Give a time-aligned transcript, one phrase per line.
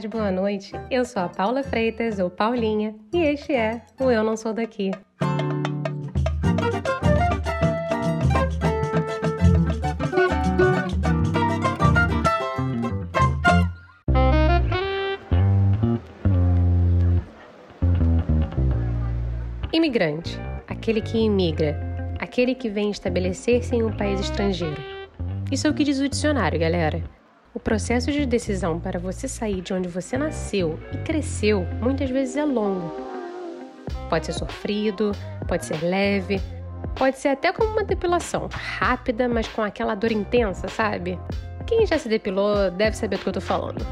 [0.00, 0.72] tarde, boa noite.
[0.90, 4.90] Eu sou a Paula Freitas, ou Paulinha, e este é o Eu Não Sou Daqui.
[19.72, 21.78] Imigrante, aquele que imigra,
[22.18, 24.80] aquele que vem estabelecer-se em um país estrangeiro.
[25.52, 27.19] Isso é o que diz o dicionário, galera.
[27.52, 32.36] O processo de decisão para você sair de onde você nasceu e cresceu muitas vezes
[32.36, 32.92] é longo.
[34.08, 35.10] Pode ser sofrido,
[35.48, 36.40] pode ser leve,
[36.94, 41.18] pode ser até como uma depilação, rápida, mas com aquela dor intensa, sabe?
[41.66, 43.84] Quem já se depilou deve saber do que eu tô falando.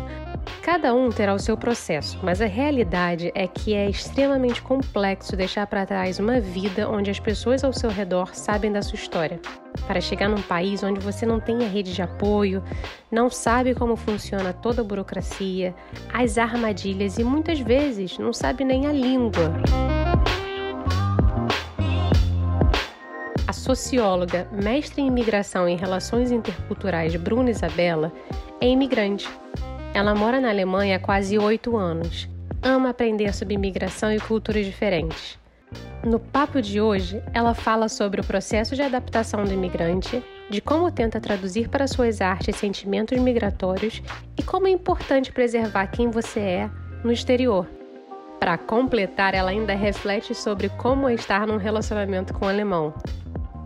[0.62, 5.66] Cada um terá o seu processo, mas a realidade é que é extremamente complexo deixar
[5.66, 9.40] para trás uma vida onde as pessoas ao seu redor sabem da sua história.
[9.86, 12.62] Para chegar num país onde você não tem a rede de apoio,
[13.10, 15.74] não sabe como funciona toda a burocracia,
[16.12, 19.54] as armadilhas e muitas vezes não sabe nem a língua.
[23.46, 28.12] A socióloga, mestre em imigração e relações interculturais Bruna Isabella
[28.60, 29.26] é imigrante
[29.98, 32.28] ela mora na Alemanha há quase oito anos.
[32.62, 35.36] Ama aprender sobre imigração e culturas diferentes.
[36.04, 40.90] No papo de hoje, ela fala sobre o processo de adaptação do imigrante, de como
[40.92, 44.00] tenta traduzir para suas artes sentimentos migratórios
[44.36, 46.70] e como é importante preservar quem você é
[47.02, 47.66] no exterior.
[48.38, 52.94] Para completar, ela ainda reflete sobre como é estar num relacionamento com o alemão.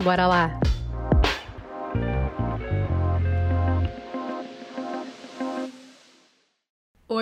[0.03, 0.59] Bora lá!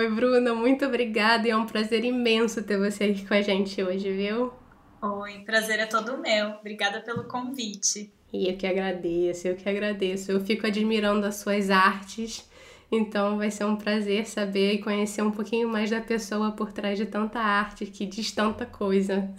[0.01, 3.83] Oi, Bruna, muito obrigada e é um prazer imenso ter você aqui com a gente
[3.83, 4.51] hoje, viu?
[4.99, 6.53] Oi, prazer é todo meu.
[6.53, 8.11] Obrigada pelo convite.
[8.33, 10.31] E eu que agradeço, eu que agradeço.
[10.31, 12.49] Eu fico admirando as suas artes,
[12.91, 16.97] então vai ser um prazer saber e conhecer um pouquinho mais da pessoa por trás
[16.97, 19.31] de tanta arte que diz tanta coisa.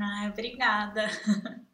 [0.00, 1.06] Ah, obrigada.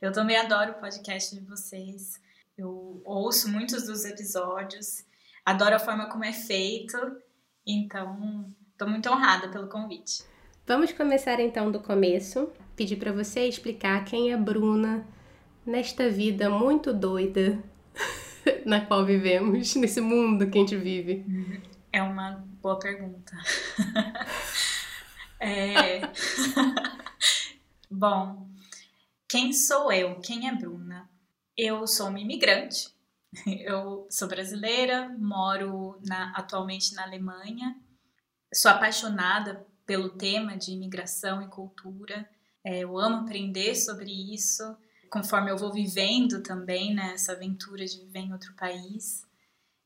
[0.00, 2.20] Eu também adoro o podcast de vocês.
[2.56, 5.04] Eu ouço muitos dos episódios,
[5.44, 6.96] adoro a forma como é feito
[7.72, 10.24] então, estou muito honrada pelo convite.
[10.66, 12.50] Vamos começar então do começo.
[12.76, 15.06] Pedir para você explicar quem é Bruna
[15.66, 17.62] nesta vida muito doida
[18.64, 21.24] na qual vivemos, nesse mundo que a gente vive.
[21.92, 23.36] É uma boa pergunta.
[25.40, 26.00] é...
[27.90, 28.48] Bom,
[29.28, 30.20] quem sou eu?
[30.20, 31.10] Quem é Bruna?
[31.56, 32.90] Eu sou uma imigrante
[33.64, 37.76] Eu sou brasileira, moro na, atualmente na Alemanha,
[38.52, 42.28] sou apaixonada pelo tema de imigração e cultura,
[42.64, 44.76] é, eu amo aprender sobre isso,
[45.10, 49.26] conforme eu vou vivendo também né, aventura de viver em outro país,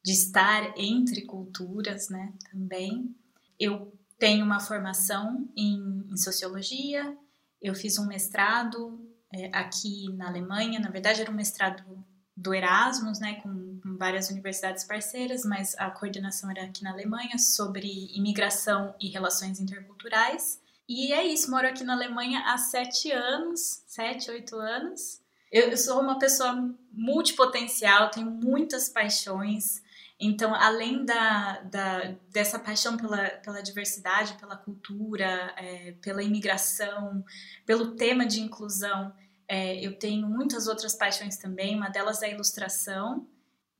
[0.04, 3.14] de estar entre culturas, né, também.
[3.58, 7.16] Eu tenho uma formação em, em sociologia,
[7.62, 9.00] eu fiz um mestrado
[9.32, 12.04] é, aqui na Alemanha, na verdade era um mestrado
[12.36, 17.86] do Erasmus, né, com, várias universidades parceiras, mas a coordenação era aqui na Alemanha sobre
[18.14, 20.60] imigração e relações interculturais.
[20.88, 25.20] E é isso, moro aqui na Alemanha há sete anos, sete, oito anos.
[25.50, 29.82] Eu, eu sou uma pessoa multipotencial, tenho muitas paixões.
[30.18, 37.24] Então, além da, da, dessa paixão pela, pela diversidade, pela cultura, é, pela imigração,
[37.64, 39.12] pelo tema de inclusão,
[39.48, 43.26] é, eu tenho muitas outras paixões também, uma delas é a ilustração.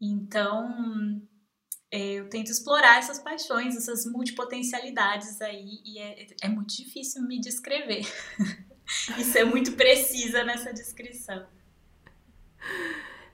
[0.01, 1.23] Então,
[1.91, 7.41] é, eu tento explorar essas paixões, essas multipotencialidades aí, e é, é muito difícil me
[7.41, 8.05] descrever.
[9.19, 11.47] Isso é muito precisa nessa descrição.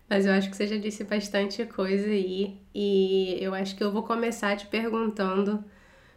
[0.08, 3.92] Mas eu acho que você já disse bastante coisa aí, e eu acho que eu
[3.92, 5.64] vou começar te perguntando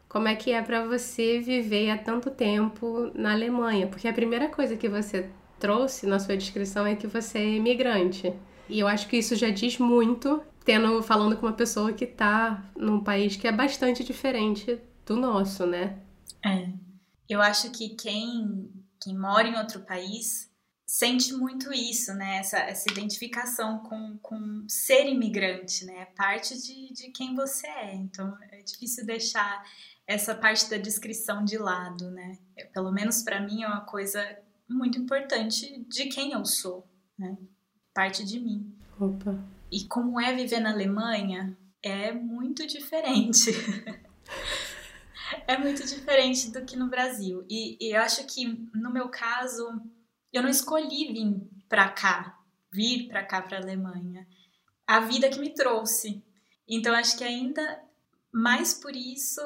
[0.10, 4.48] como é que é para você viver há tanto tempo na Alemanha, porque a primeira
[4.48, 5.30] coisa que você
[5.64, 8.34] trouxe na sua descrição é que você é imigrante.
[8.68, 12.70] E eu acho que isso já diz muito, tendo falando com uma pessoa que está
[12.76, 16.00] num país que é bastante diferente do nosso, né?
[16.46, 16.68] É.
[17.30, 18.70] Eu acho que quem,
[19.02, 20.52] quem mora em outro país
[20.86, 22.40] sente muito isso, né?
[22.40, 26.00] Essa, essa identificação com, com ser imigrante, né?
[26.02, 27.96] É parte de, de quem você é.
[27.96, 29.64] Então é difícil deixar
[30.06, 32.38] essa parte da descrição de lado, né?
[32.74, 34.22] Pelo menos para mim é uma coisa
[34.74, 36.88] muito importante de quem eu sou,
[37.18, 37.38] né?
[37.94, 38.76] Parte de mim.
[39.00, 39.38] Opa.
[39.72, 43.52] E como é viver na Alemanha, é muito diferente.
[45.48, 47.46] é muito diferente do que no Brasil.
[47.50, 49.82] E, e, eu acho que, no meu caso,
[50.32, 52.40] eu não escolhi vir para cá,
[52.72, 54.28] vir para cá, para Alemanha.
[54.88, 56.24] A vida que me trouxe.
[56.68, 57.82] Então, acho que ainda
[58.32, 59.42] mais por isso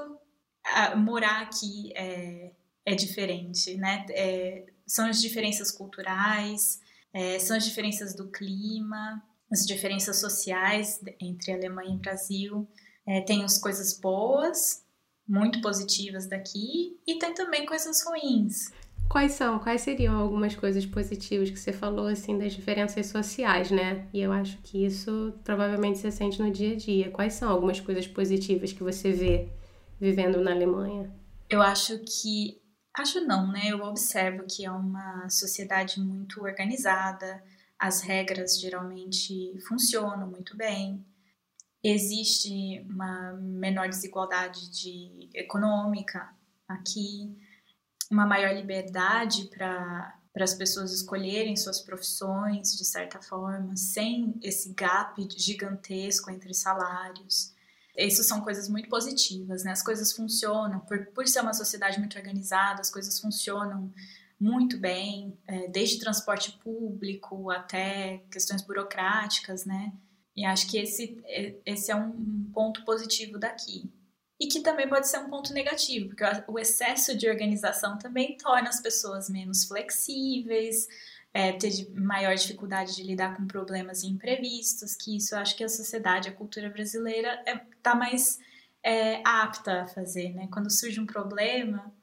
[0.63, 2.51] a, morar aqui é,
[2.85, 4.06] é diferente, né?
[4.09, 6.80] É, são as diferenças culturais,
[7.13, 12.68] é, são as diferenças do clima, as diferenças sociais entre Alemanha e Brasil.
[13.06, 14.84] É, tem as coisas boas,
[15.28, 18.72] muito positivas daqui, e tem também coisas ruins.
[19.10, 19.57] Quais são?
[19.60, 24.06] Quais seriam algumas coisas positivas que você falou, assim, das diferenças sociais, né?
[24.13, 27.10] E eu acho que isso provavelmente você sente no dia a dia.
[27.10, 29.48] Quais são algumas coisas positivas que você vê
[30.00, 31.10] vivendo na Alemanha?
[31.50, 32.62] Eu acho que.
[32.97, 33.67] Acho não, né?
[33.67, 37.44] Eu observo que é uma sociedade muito organizada,
[37.77, 41.05] as regras geralmente funcionam muito bem,
[41.83, 46.33] existe uma menor desigualdade de, econômica
[46.67, 47.38] aqui
[48.09, 54.71] uma maior liberdade para para as pessoas escolherem suas profissões de certa forma, sem esse
[54.71, 57.55] gap gigantesco entre salários.
[57.97, 59.71] Isso são coisas muito positivas, né?
[59.71, 63.91] As coisas funcionam, por, por ser uma sociedade muito organizada, as coisas funcionam
[64.39, 69.91] muito bem, é, desde transporte público até questões burocráticas, né?
[70.35, 73.91] E acho que esse, é, esse é um ponto positivo daqui
[74.39, 78.69] e que também pode ser um ponto negativo, porque o excesso de organização também torna
[78.69, 80.88] as pessoas menos flexíveis,
[81.38, 85.69] é, ter maior dificuldade de lidar com problemas imprevistos, que isso eu acho que a
[85.69, 88.39] sociedade, a cultura brasileira está é, tá mais
[88.84, 90.48] é, apta a fazer, né?
[90.51, 91.94] Quando surge um problema,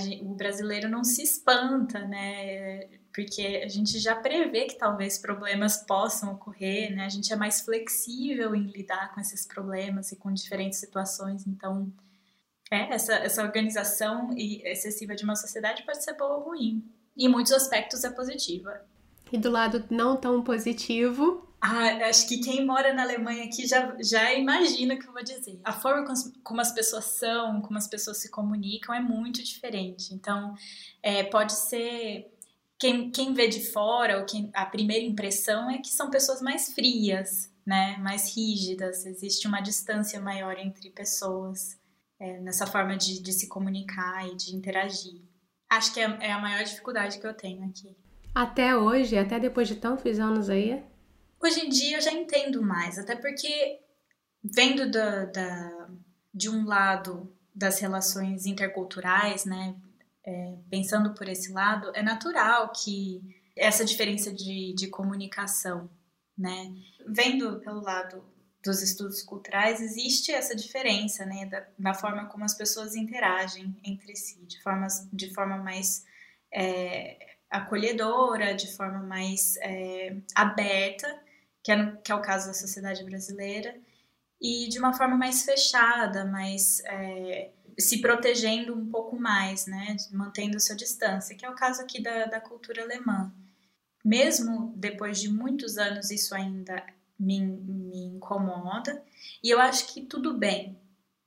[0.00, 2.88] gente, o brasileiro não se espanta, né?
[3.14, 7.04] porque a gente já prevê que talvez problemas possam ocorrer, né?
[7.04, 11.92] A gente é mais flexível em lidar com esses problemas e com diferentes situações, então
[12.70, 16.82] é, essa, essa organização excessiva de uma sociedade pode ser boa ou ruim.
[17.16, 18.82] Em muitos aspectos é positiva.
[19.30, 23.96] E do lado não tão positivo, ah, acho que quem mora na Alemanha aqui já,
[24.02, 25.60] já imagina o que eu vou dizer.
[25.62, 26.12] A forma
[26.42, 30.12] como as, pessoas são, como as pessoas se comunicam é muito diferente.
[30.12, 30.56] Então,
[31.00, 32.36] é, pode ser
[32.76, 36.72] quem, quem vê de fora, ou quem, a primeira impressão é que são pessoas mais
[36.74, 37.96] frias, né?
[37.98, 41.78] Mais rígidas, existe uma distância maior entre pessoas
[42.18, 45.22] é, nessa forma de, de se comunicar e de interagir.
[45.72, 47.96] Acho que é, é a maior dificuldade que eu tenho aqui.
[48.34, 50.84] Até hoje, até depois de tantos anos aí?
[51.42, 53.80] Hoje em dia eu já entendo mais, até porque
[54.44, 55.88] vendo da, da,
[56.32, 59.74] de um lado das relações interculturais, né,
[60.26, 63.22] é, pensando por esse lado, é natural que
[63.56, 65.88] essa diferença de, de comunicação,
[66.36, 66.70] né?
[67.06, 68.22] Vendo pelo lado
[68.62, 74.14] dos estudos culturais, existe essa diferença, né, da, da forma como as pessoas interagem entre
[74.14, 76.04] si, de, formas, de forma mais
[76.52, 81.20] é, acolhedora, de forma mais é, aberta,
[81.62, 83.76] que é, que é o caso da sociedade brasileira,
[84.40, 90.60] e de uma forma mais fechada, mais é, se protegendo um pouco mais, né, mantendo
[90.60, 93.32] sua distância, que é o caso aqui da, da cultura alemã.
[94.04, 96.84] Mesmo depois de muitos anos, isso ainda
[97.18, 99.02] me, me incomoda,
[99.42, 100.78] e eu acho que tudo bem,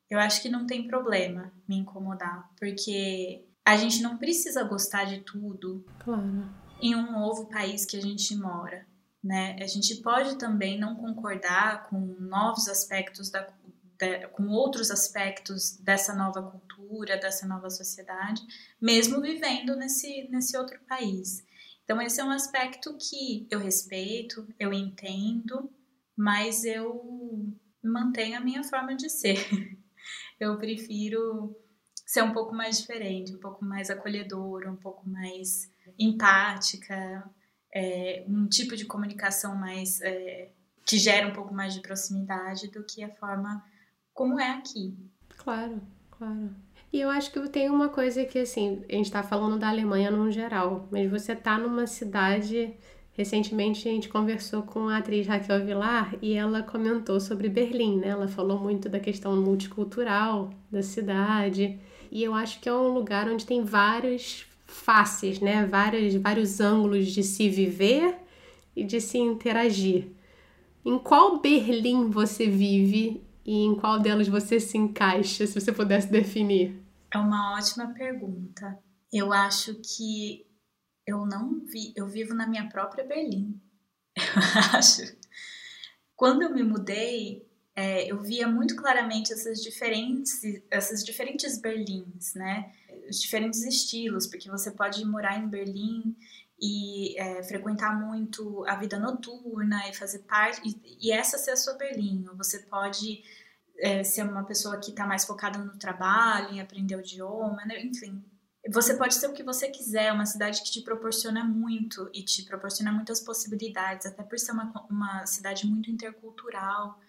[0.09, 5.21] eu acho que não tem problema me incomodar, porque a gente não precisa gostar de
[5.21, 6.47] tudo claro.
[6.81, 8.86] em um novo país que a gente mora.
[9.24, 9.57] Né?
[9.60, 13.48] A gente pode também não concordar com novos aspectos da,
[13.98, 18.41] de, com outros aspectos dessa nova cultura, dessa nova sociedade,
[18.79, 21.43] mesmo vivendo nesse, nesse outro país.
[21.86, 25.72] Então, esse é um aspecto que eu respeito, eu entendo,
[26.18, 29.38] mas eu mantenho a minha forma de ser.
[30.38, 31.56] Eu prefiro
[32.06, 37.24] ser um pouco mais diferente, um pouco mais acolhedora, um pouco mais empática,
[37.74, 40.51] é, um tipo de comunicação mais é,
[40.86, 43.65] que gera um pouco mais de proximidade do que a forma
[44.13, 44.94] como é aqui.
[45.38, 46.56] Claro, claro.
[46.95, 50.09] E eu acho que tem uma coisa que, assim, a gente tá falando da Alemanha
[50.09, 52.73] no geral, mas você tá numa cidade.
[53.11, 58.07] Recentemente a gente conversou com a atriz Raquel Vilar e ela comentou sobre Berlim, né?
[58.07, 61.77] Ela falou muito da questão multicultural da cidade.
[62.09, 65.65] E eu acho que é um lugar onde tem vários faces, né?
[65.65, 68.15] Vários, vários ângulos de se viver
[68.73, 70.07] e de se interagir.
[70.85, 76.09] Em qual Berlim você vive e em qual delas você se encaixa, se você pudesse
[76.09, 76.85] definir?
[77.15, 78.77] É uma ótima pergunta.
[79.10, 80.45] Eu acho que
[81.07, 83.57] eu não vi, eu vivo na minha própria Berlim.
[84.17, 85.01] Eu acho.
[86.13, 92.72] Quando eu me mudei, é, eu via muito claramente essas diferentes, essas diferentes Berlins, né?
[93.10, 96.15] Os diferentes estilos, porque você pode morar em Berlim
[96.62, 101.57] e é, frequentar muito a vida noturna e fazer parte e, e, essa ser a
[101.57, 102.25] sua Berlim.
[102.36, 103.24] Você pode
[103.79, 107.84] é, ser uma pessoa que está mais focada no trabalho, em aprender o idioma, né?
[107.84, 108.24] enfim.
[108.72, 112.24] Você pode ser o que você quiser, é uma cidade que te proporciona muito e
[112.24, 117.00] te proporciona muitas possibilidades, até por ser uma, uma cidade muito intercultural,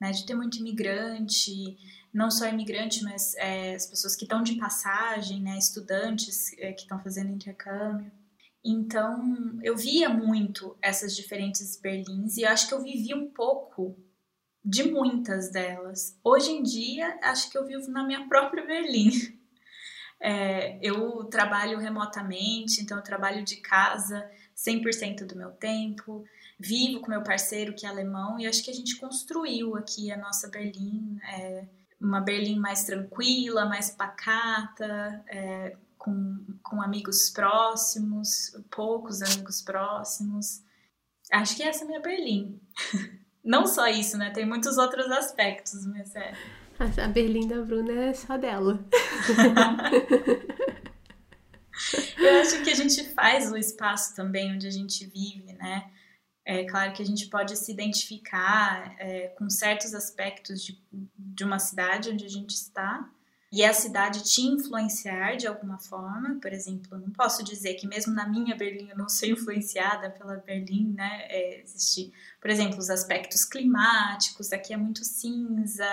[0.00, 0.10] né?
[0.10, 1.76] De ter muito imigrante,
[2.14, 5.58] não só imigrante, mas é, as pessoas que estão de passagem, né?
[5.58, 8.10] Estudantes é, que estão fazendo intercâmbio.
[8.64, 13.96] Então, eu via muito essas diferentes Berlins e acho que eu vivi um pouco
[14.64, 16.18] de muitas delas.
[16.22, 19.10] Hoje em dia, acho que eu vivo na minha própria Berlim.
[20.20, 26.24] É, eu trabalho remotamente, então eu trabalho de casa 100% do meu tempo.
[26.58, 30.16] Vivo com meu parceiro que é alemão e acho que a gente construiu aqui a
[30.16, 31.66] nossa Berlim, é,
[32.00, 40.62] uma Berlim mais tranquila, mais pacata, é, com, com amigos próximos, poucos amigos próximos.
[41.32, 42.60] Acho que essa é a minha Berlim.
[43.44, 44.30] Não só isso, né?
[44.30, 46.32] Tem muitos outros aspectos, mas é.
[46.78, 48.78] A Berlim da Bruna é só dela.
[52.16, 55.90] Eu acho que a gente faz o espaço também onde a gente vive, né?
[56.44, 60.80] É claro que a gente pode se identificar é, com certos aspectos de,
[61.16, 63.08] de uma cidade onde a gente está,
[63.52, 68.14] e a cidade te influenciar de alguma forma, por exemplo, não posso dizer que mesmo
[68.14, 71.26] na minha Berlim eu não sou influenciada pela Berlim, né?
[71.28, 75.86] É, existe, por exemplo, os aspectos climáticos, aqui é muito cinza,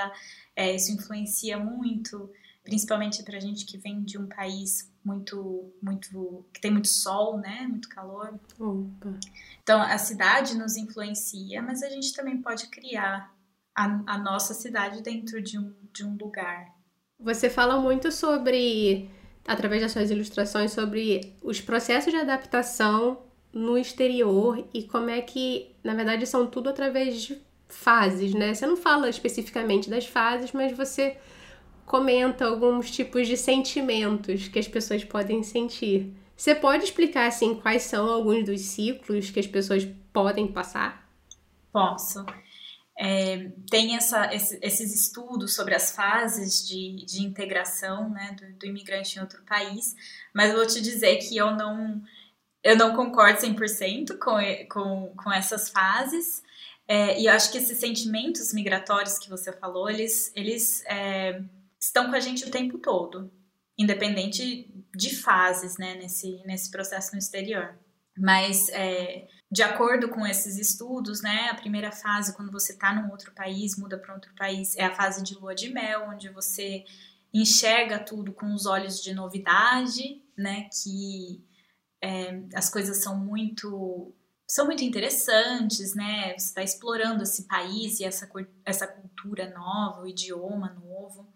[0.55, 2.31] é, isso influencia muito,
[2.63, 7.67] principalmente para gente que vem de um país muito, muito, que tem muito sol, né?
[7.67, 8.39] Muito calor.
[8.57, 9.19] Opa.
[9.61, 13.35] Então a cidade nos influencia, mas a gente também pode criar
[13.75, 16.78] a, a nossa cidade dentro de um, de um lugar.
[17.19, 19.09] Você fala muito sobre,
[19.45, 23.19] através das suas ilustrações, sobre os processos de adaptação
[23.51, 28.53] no exterior e como é que, na verdade, são tudo através de fases, né?
[28.53, 31.17] Você não fala especificamente das fases, mas você
[31.85, 36.13] comenta alguns tipos de sentimentos que as pessoas podem sentir.
[36.37, 41.09] Você pode explicar assim quais são alguns dos ciclos que as pessoas podem passar?
[41.73, 42.25] Posso
[43.01, 48.65] é, tem essa, esse, esses estudos sobre as fases de, de integração né, do, do,
[48.65, 49.95] imigrante em outro país,
[50.35, 52.01] mas vou te dizer que eu não,
[52.61, 54.37] eu não concordo 100% com,
[54.69, 56.43] com, com essas fases,
[56.89, 61.41] é, e eu acho que esses sentimentos migratórios que você falou, eles, eles é,
[61.79, 63.31] estão com a gente o tempo todo,
[63.77, 67.79] independente de fases né, nesse, nesse processo no exterior.
[68.17, 73.09] Mas é, de acordo com esses estudos, né, a primeira fase, quando você está num
[73.09, 76.85] outro país, muda para outro país, é a fase de lua de mel, onde você
[77.33, 81.43] enxerga tudo com os olhos de novidade, né, que
[82.01, 84.13] é, as coisas são muito
[84.47, 86.35] são muito interessantes, né?
[86.35, 88.27] Você está explorando esse país e essa,
[88.65, 91.31] essa cultura nova, o idioma novo.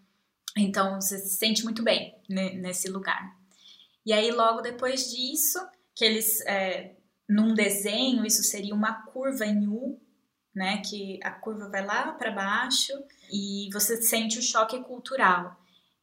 [0.56, 3.36] Então você se sente muito bem né, nesse lugar.
[4.04, 6.93] E aí, logo depois disso, que eles é,
[7.28, 10.00] num desenho, isso seria uma curva em U,
[10.54, 10.78] né?
[10.78, 12.92] Que a curva vai lá para baixo
[13.32, 15.58] e você sente o choque cultural.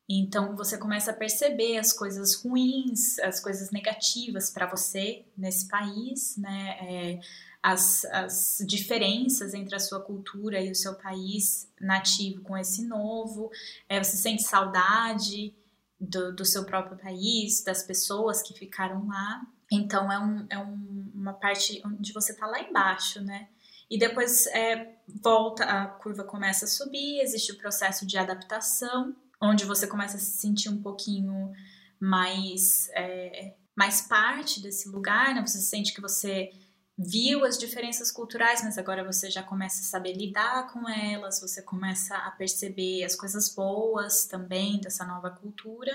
[0.10, 6.36] Então você começa a perceber as coisas ruins, as coisas negativas para você nesse país,
[6.38, 6.78] né?
[6.82, 7.20] É,
[7.64, 13.50] as, as diferenças entre a sua cultura e o seu país nativo com esse novo.
[13.88, 15.54] É, você sente saudade
[16.00, 19.46] do, do seu próprio país, das pessoas que ficaram lá.
[19.72, 23.48] Então é, um, é um, uma parte onde você está lá embaixo, né?
[23.90, 29.66] E depois é, volta, a curva começa a subir, existe o processo de adaptação, onde
[29.66, 31.52] você começa a se sentir um pouquinho
[32.00, 35.42] mais, é, mais parte desse lugar, né?
[35.42, 36.52] Você sente que você
[36.98, 41.62] viu as diferenças culturais, mas agora você já começa a saber lidar com elas, você
[41.62, 45.92] começa a perceber as coisas boas também dessa nova cultura.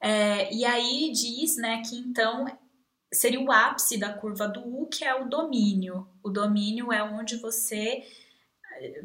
[0.00, 2.46] É, e aí diz né, que então
[3.12, 6.08] seria o ápice da curva do U, que é o domínio.
[6.22, 8.04] O domínio é onde você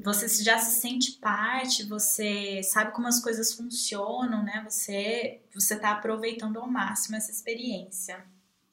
[0.04, 4.64] você já se sente parte, você sabe como as coisas funcionam, né?
[4.70, 8.24] Você você está aproveitando ao máximo essa experiência.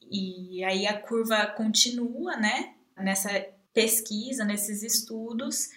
[0.01, 2.75] E aí a curva continua, né?
[2.97, 3.29] Nessa
[3.73, 5.69] pesquisa, nesses estudos,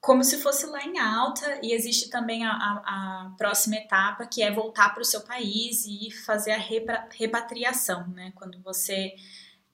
[0.00, 4.42] como se fosse lá em alta, e existe também a, a, a próxima etapa, que
[4.42, 6.58] é voltar para o seu país e fazer a
[7.10, 8.32] repatriação, né?
[8.34, 9.14] Quando você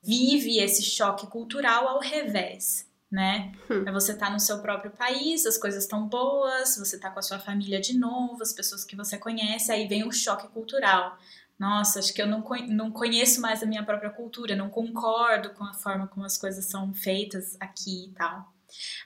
[0.03, 3.53] vive esse choque cultural ao revés, né?
[3.71, 3.85] Hum.
[3.87, 7.23] É você tá no seu próprio país, as coisas estão boas, você tá com a
[7.23, 11.17] sua família de novo, as pessoas que você conhece, aí vem o choque cultural.
[11.57, 15.65] Nossa, acho que eu não, não conheço mais a minha própria cultura, não concordo com
[15.65, 18.56] a forma como as coisas são feitas aqui e tal.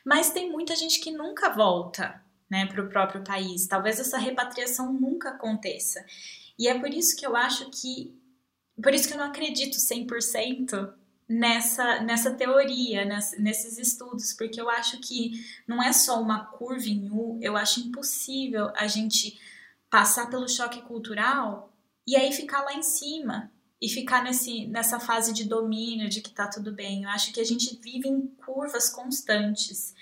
[0.05, 3.67] Mas tem muita gente que nunca volta, né, para o próprio país.
[3.67, 6.05] Talvez essa repatriação nunca aconteça.
[6.59, 8.15] E é por isso que eu acho que.
[8.83, 10.95] Por isso que eu não acredito 100%
[11.31, 13.05] nessa, nessa teoria,
[13.39, 15.33] nesses estudos, porque eu acho que
[15.65, 19.39] não é só uma curva em U, eu acho impossível a gente
[19.89, 21.73] passar pelo choque cultural
[22.05, 26.31] e aí ficar lá em cima e ficar nesse, nessa fase de domínio, de que
[26.31, 27.05] tá tudo bem.
[27.05, 29.95] Eu acho que a gente vive em curvas constantes.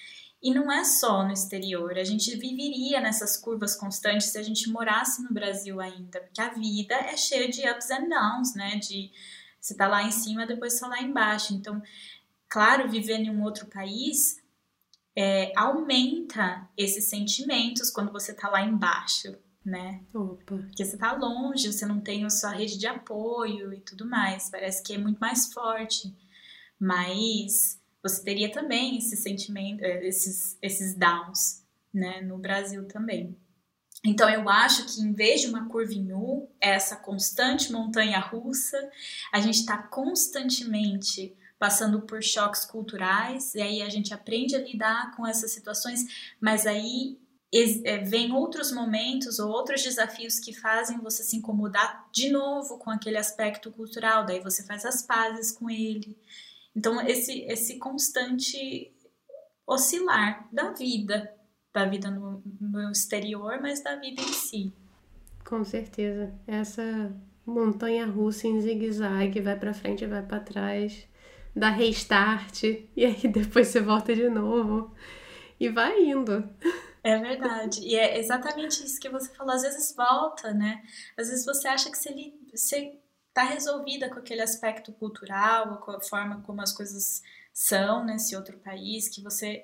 [0.43, 4.69] E não é só no exterior, a gente viveria nessas curvas constantes se a gente
[4.71, 8.77] morasse no Brasil ainda, porque a vida é cheia de ups and downs, né?
[8.77, 9.11] De
[9.61, 11.55] você tá lá em cima, depois está lá embaixo.
[11.55, 11.83] Então,
[12.49, 14.41] claro, viver em um outro país
[15.17, 19.37] é, aumenta esses sentimentos quando você tá lá embaixo,
[19.69, 20.01] né?
[20.15, 20.57] Opa.
[20.57, 24.51] Porque você tá longe, você não tem a sua rede de apoio e tudo mais.
[24.51, 26.15] Parece que é muito mais forte.
[26.81, 32.21] Mas você teria também esse sentimento, é, esses, esses downs, né?
[32.23, 33.37] No Brasil também.
[34.05, 38.79] Então, eu acho que em vez de uma curva em U, essa constante montanha russa,
[39.33, 45.17] a gente está constantemente passando por choques culturais, e aí a gente aprende a lidar
[45.17, 47.28] com essas situações, mas aí é,
[48.05, 53.17] vem outros momentos ou outros desafios que fazem você se incomodar de novo com aquele
[53.17, 56.17] aspecto cultural, daí você faz as pazes com ele.
[56.77, 58.93] Então, esse, esse constante
[59.67, 61.33] oscilar da vida,
[61.73, 64.73] da vida no, no exterior, mas da vida em si.
[65.45, 66.33] Com certeza.
[66.47, 67.13] Essa
[67.45, 71.07] montanha russa em zigue-zague, vai para frente, vai para trás,
[71.57, 72.63] dá restart
[72.95, 74.93] e aí depois você volta de novo
[75.59, 76.49] e vai indo.
[77.03, 77.81] É verdade.
[77.81, 79.55] E é exatamente isso que você falou.
[79.55, 80.83] Às vezes volta, né?
[81.17, 82.99] Às vezes você acha que você, você
[83.33, 88.59] tá resolvida com aquele aspecto cultural, com a forma como as coisas são nesse outro
[88.59, 89.63] país, que você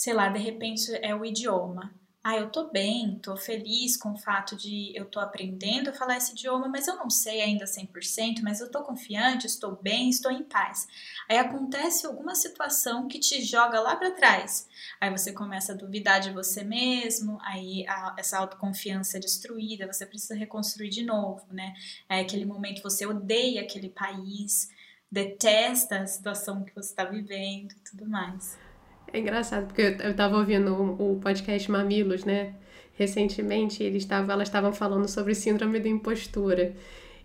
[0.00, 1.92] sei lá, de repente é o idioma.
[2.22, 6.18] Ah, eu tô bem, tô feliz com o fato de eu tô aprendendo a falar
[6.18, 10.30] esse idioma, mas eu não sei ainda 100%, mas eu tô confiante, estou bem, estou
[10.30, 10.86] em paz.
[11.30, 14.68] Aí acontece alguma situação que te joga lá para trás.
[15.00, 20.04] Aí você começa a duvidar de você mesmo, aí a, essa autoconfiança é destruída, você
[20.04, 21.72] precisa reconstruir de novo, né?
[22.06, 24.68] É aquele momento você odeia aquele país,
[25.10, 28.58] detesta a situação que você está vivendo e tudo mais.
[29.12, 32.54] É engraçado, porque eu, eu tava ouvindo o podcast Mamilos, né?
[32.94, 36.74] Recentemente, eles tavam, elas estavam falando sobre síndrome da impostura.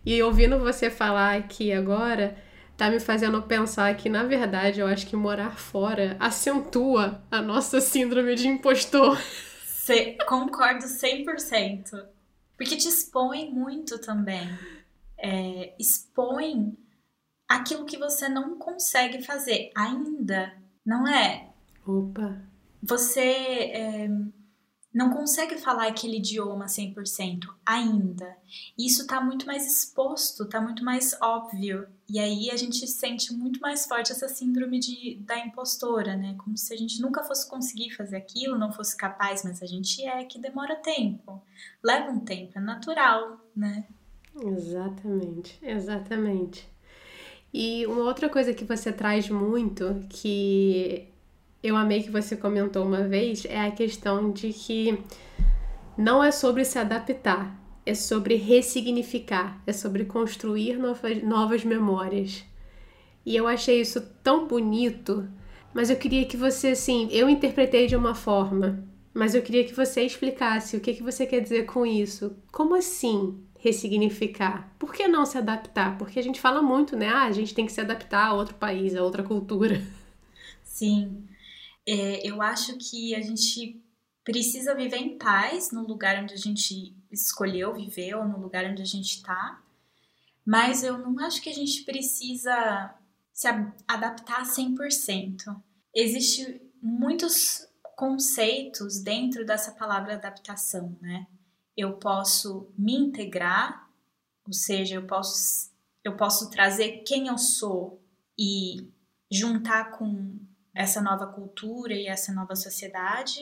[0.05, 2.37] E ouvindo você falar aqui agora,
[2.77, 7.81] tá me fazendo pensar que, na verdade, eu acho que morar fora acentua a nossa
[7.81, 9.19] síndrome de impostor.
[9.65, 11.91] Cê, concordo 100%.
[12.57, 14.47] Porque te expõe muito também.
[15.17, 16.77] É, expõe
[17.47, 21.49] aquilo que você não consegue fazer ainda, não é?
[21.85, 22.41] Opa!
[22.81, 24.09] Você é,
[24.95, 28.33] não consegue falar aquele idioma 100% ainda.
[28.77, 31.85] Isso está muito mais exposto, está muito mais óbvio.
[32.09, 36.35] E aí a gente sente muito mais forte essa síndrome de, da impostora, né?
[36.37, 40.01] Como se a gente nunca fosse conseguir fazer aquilo, não fosse capaz, mas a gente
[40.05, 41.41] é, que demora tempo.
[41.83, 43.85] Leva um tempo, é natural, né?
[44.41, 46.69] Exatamente, exatamente.
[47.53, 51.13] E uma outra coisa que você traz muito, que
[51.65, 54.99] eu amei que você comentou uma vez é a questão de que
[55.97, 62.43] não é sobre se adaptar, é sobre ressignificar, é sobre construir novas, novas memórias.
[63.25, 65.27] E eu achei isso tão bonito,
[65.73, 69.73] mas eu queria que você, assim, eu interpretei de uma forma, mas eu queria que
[69.73, 72.35] você explicasse o que, que você quer dizer com isso.
[72.51, 74.71] Como assim ressignificar?
[74.77, 75.97] Por que não se adaptar?
[75.97, 77.07] Porque a gente fala muito, né?
[77.07, 79.81] Ah, a gente tem que se adaptar a outro país, a outra cultura.
[80.63, 81.25] Sim
[81.87, 83.81] é, eu acho que a gente
[84.23, 88.81] precisa viver em paz no lugar onde a gente escolheu viver ou no lugar onde
[88.81, 89.63] a gente está,
[90.45, 92.95] mas eu não acho que a gente precisa
[93.31, 93.47] se
[93.87, 95.61] adaptar 100%.
[95.93, 101.27] Existem muitos conceitos dentro dessa palavra adaptação, né?
[101.75, 103.89] Eu posso me integrar,
[104.45, 105.71] ou seja, eu posso,
[106.03, 108.01] eu posso trazer quem eu sou
[108.37, 108.91] e
[109.31, 110.39] juntar com
[110.75, 113.39] essa nova cultura e essa nova sociedade,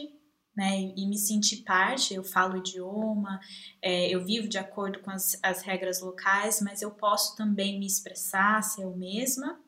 [0.56, 3.40] né, e me sentir parte, eu falo idioma,
[3.82, 7.88] é, eu vivo de acordo com as, as regras locais, mas eu posso também me
[7.88, 9.60] expressar, ser eu mesma.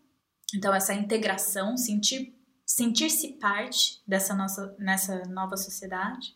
[0.53, 6.35] Então, essa integração, sentir, sentir-se parte dessa nossa, nessa nova sociedade.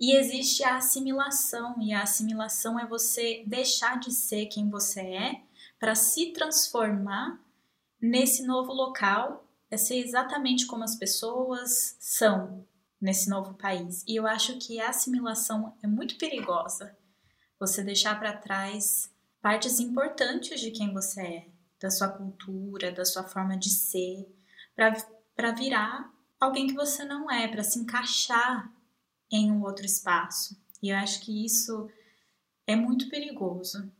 [0.00, 5.42] E existe a assimilação, e a assimilação é você deixar de ser quem você é
[5.78, 7.40] para se transformar
[8.00, 9.41] nesse novo local
[9.72, 12.62] é ser exatamente como as pessoas são,
[13.00, 14.04] nesse novo país.
[14.06, 16.94] E eu acho que a assimilação é muito perigosa.
[17.58, 21.46] Você deixar para trás partes importantes de quem você é,
[21.80, 24.30] da sua cultura, da sua forma de ser,
[24.76, 28.70] para virar alguém que você não é, para se encaixar
[29.30, 30.54] em um outro espaço.
[30.82, 31.88] E eu acho que isso
[32.66, 33.90] é muito perigoso.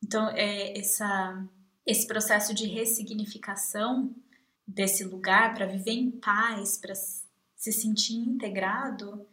[0.00, 1.44] Então, é essa,
[1.84, 4.14] esse processo de ressignificação
[4.68, 9.26] desse lugar para viver em paz, para se sentir integrado,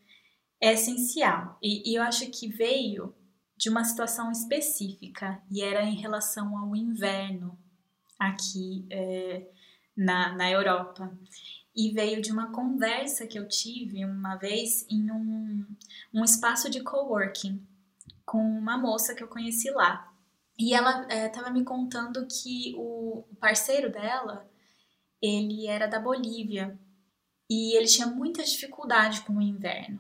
[0.62, 1.60] é essencial.
[1.62, 3.14] E, e eu acho que veio
[3.58, 7.58] de uma situação específica e era em relação ao inverno
[8.18, 9.46] aqui é,
[9.96, 11.14] na, na Europa.
[11.76, 15.66] E veio de uma conversa que eu tive uma vez em um,
[16.14, 17.62] um espaço de coworking
[18.26, 20.12] com uma moça que eu conheci lá.
[20.58, 24.50] E ela estava é, me contando que o parceiro dela,
[25.26, 26.78] ele era da Bolívia
[27.50, 30.00] e ele tinha muita dificuldade com o inverno.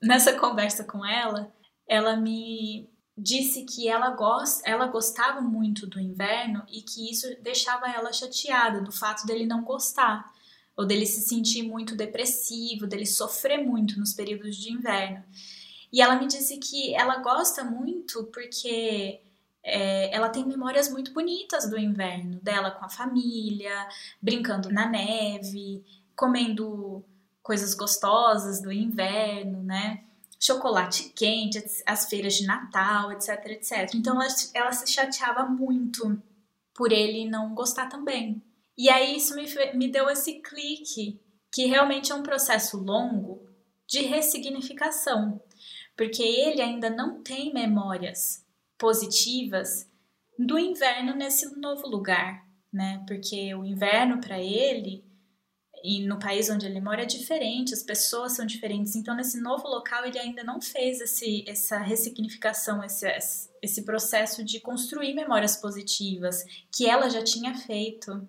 [0.00, 1.52] Nessa conversa com ela,
[1.86, 7.88] ela me disse que ela, gost, ela gostava muito do inverno e que isso deixava
[7.90, 10.32] ela chateada do fato dele não gostar,
[10.76, 15.22] ou dele se sentir muito depressivo, dele sofrer muito nos períodos de inverno.
[15.92, 19.20] E ela me disse que ela gosta muito porque
[19.64, 23.88] é, ela tem memórias muito bonitas do inverno, dela com a família,
[24.20, 25.84] brincando na neve,
[26.16, 27.04] comendo
[27.42, 30.02] coisas gostosas do inverno, né?
[30.42, 33.94] chocolate quente, as feiras de Natal, etc, etc.
[33.94, 36.20] Então ela, ela se chateava muito
[36.74, 38.42] por ele não gostar também.
[38.76, 39.44] E aí isso me,
[39.74, 41.20] me deu esse clique,
[41.52, 43.46] que realmente é um processo longo
[43.86, 45.40] de ressignificação,
[45.96, 48.41] porque ele ainda não tem memórias
[48.82, 49.88] positivas
[50.36, 53.04] do inverno nesse novo lugar, né?
[53.06, 55.04] Porque o inverno para ele
[55.84, 58.96] e no país onde ele mora é diferente, as pessoas são diferentes.
[58.96, 63.06] Então, nesse novo local, ele ainda não fez esse, essa ressignificação, esse,
[63.62, 68.28] esse processo de construir memórias positivas que ela já tinha feito.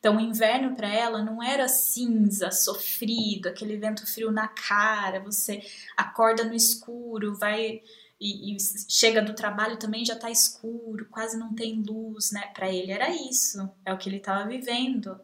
[0.00, 5.62] Então, o inverno para ela não era cinza, sofrido, aquele vento frio na cara, você
[5.96, 7.80] acorda no escuro, vai
[8.20, 8.56] e, e
[8.88, 12.48] chega do trabalho também já está escuro, quase não tem luz, né?
[12.54, 15.20] Para ele era isso, é o que ele estava vivendo.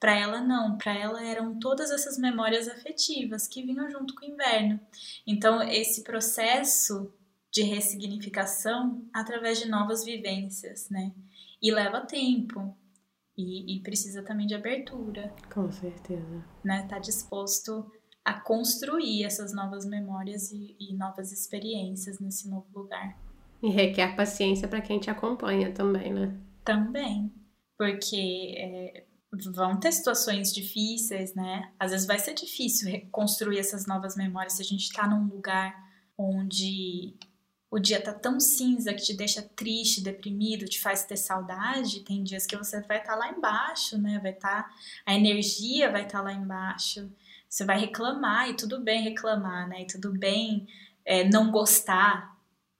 [0.00, 0.78] Para ela, não.
[0.78, 4.80] Para ela, eram todas essas memórias afetivas que vinham junto com o inverno.
[5.26, 7.12] Então, esse processo
[7.50, 11.12] de ressignificação através de novas vivências, né?
[11.60, 12.76] E leva tempo.
[13.36, 15.34] E, e precisa também de abertura.
[15.52, 16.44] Com certeza.
[16.64, 16.86] Né?
[16.88, 17.90] Tá disposto
[18.28, 23.16] a construir essas novas memórias e, e novas experiências nesse novo lugar.
[23.62, 26.36] E requer paciência para quem te acompanha também, né?
[26.62, 27.32] Também.
[27.78, 29.04] Porque é,
[29.54, 31.72] vão ter situações difíceis, né?
[31.80, 35.74] Às vezes vai ser difícil reconstruir essas novas memórias se a gente tá num lugar
[36.16, 37.14] onde
[37.70, 42.00] o dia tá tão cinza que te deixa triste, deprimido, te faz ter saudade.
[42.00, 44.18] Tem dias que você vai estar tá lá embaixo, né?
[44.22, 44.74] Vai estar tá,
[45.06, 47.10] a energia vai estar tá lá embaixo.
[47.48, 49.82] Você vai reclamar e tudo bem reclamar, né?
[49.82, 50.66] E tudo bem
[51.04, 52.36] é, não gostar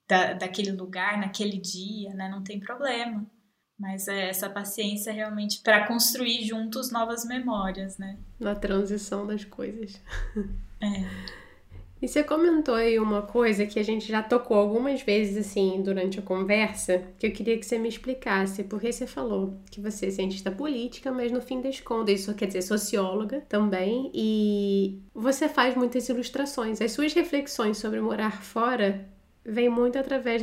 [0.09, 2.29] da, daquele lugar naquele dia, né?
[2.29, 3.27] Não tem problema.
[3.79, 8.19] Mas é essa paciência realmente para construir juntos novas memórias, né?
[8.39, 10.01] Na transição das coisas.
[10.81, 11.48] É.
[12.01, 16.19] E você comentou aí uma coisa que a gente já tocou algumas vezes assim durante
[16.19, 20.11] a conversa, que eu queria que você me explicasse, porque você falou que você é
[20.11, 25.75] cientista política, mas no fim das contas, isso quer dizer socióloga também, e você faz
[25.75, 26.81] muitas ilustrações.
[26.81, 29.09] As suas reflexões sobre morar fora
[29.45, 30.43] vêm muito através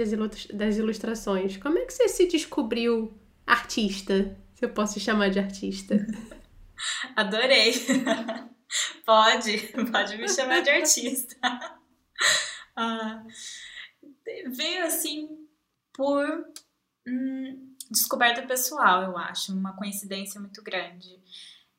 [0.53, 1.57] das ilustrações.
[1.57, 3.13] Como é que você se descobriu
[3.45, 6.05] artista, se eu posso chamar de artista.
[7.15, 7.73] Adorei.
[9.05, 9.57] pode,
[9.91, 11.35] pode me chamar de artista.
[12.77, 13.23] Ah,
[14.47, 15.47] veio assim
[15.93, 16.45] por
[17.07, 21.17] hum, descoberta pessoal, eu acho, uma coincidência muito grande.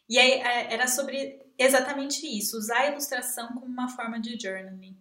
[0.09, 4.97] E aí é, era sobre exatamente isso, usar a ilustração como uma forma de journaling.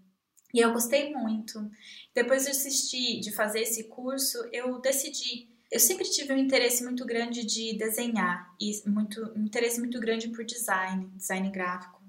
[0.54, 1.70] E eu gostei muito.
[2.14, 5.48] Depois de assistir, de fazer esse curso, eu decidi.
[5.70, 10.28] Eu sempre tive um interesse muito grande de desenhar e muito um interesse muito grande
[10.28, 12.00] por design, design gráfico.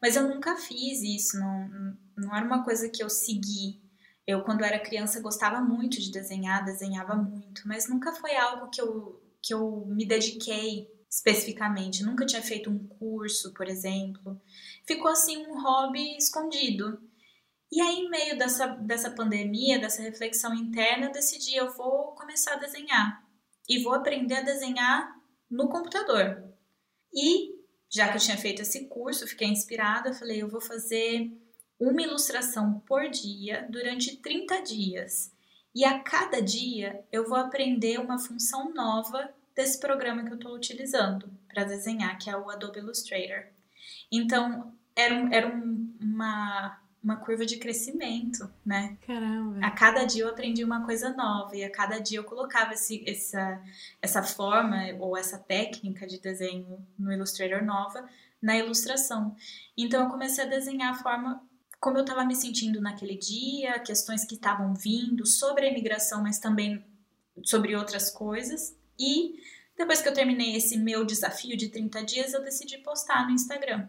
[0.00, 3.80] Mas eu nunca fiz isso, não, não era uma coisa que eu segui.
[4.26, 8.80] Eu, quando era criança, gostava muito de desenhar, desenhava muito, mas nunca foi algo que
[8.80, 12.02] eu, que eu me dediquei especificamente.
[12.02, 14.40] Nunca tinha feito um curso, por exemplo.
[14.84, 17.00] Ficou assim um hobby escondido.
[17.70, 22.54] E aí, em meio dessa, dessa pandemia, dessa reflexão interna, eu decidi: eu vou começar
[22.54, 23.24] a desenhar.
[23.68, 25.14] E vou aprender a desenhar
[25.48, 26.42] no computador.
[27.12, 27.54] E,
[27.88, 31.30] já que eu tinha feito esse curso, fiquei inspirada, falei: eu vou fazer
[31.78, 35.32] uma ilustração por dia durante 30 dias.
[35.72, 40.54] E a cada dia eu vou aprender uma função nova desse programa que eu estou
[40.54, 43.46] utilizando para desenhar, que é o Adobe Illustrator.
[44.10, 48.96] Então, era, um, era um, uma uma curva de crescimento, né?
[49.06, 49.58] Caramba.
[49.60, 53.04] A cada dia eu aprendi uma coisa nova e a cada dia eu colocava esse,
[53.06, 53.62] essa,
[54.00, 58.08] essa forma ou essa técnica de desenho no Illustrator nova
[58.40, 59.36] na ilustração.
[59.76, 61.42] Então eu comecei a desenhar a forma
[61.78, 66.38] como eu estava me sentindo naquele dia, questões que estavam vindo sobre a imigração, mas
[66.38, 66.82] também
[67.42, 68.74] sobre outras coisas.
[68.98, 69.40] E
[69.76, 73.88] depois que eu terminei esse meu desafio de 30 dias, eu decidi postar no Instagram,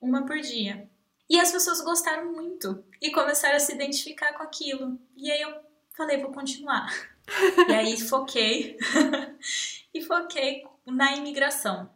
[0.00, 0.88] uma por dia.
[1.28, 4.98] E as pessoas gostaram muito e começaram a se identificar com aquilo.
[5.16, 5.54] E aí eu
[5.96, 6.92] falei, vou continuar.
[7.68, 8.76] e aí foquei
[9.94, 11.88] e foquei na imigração,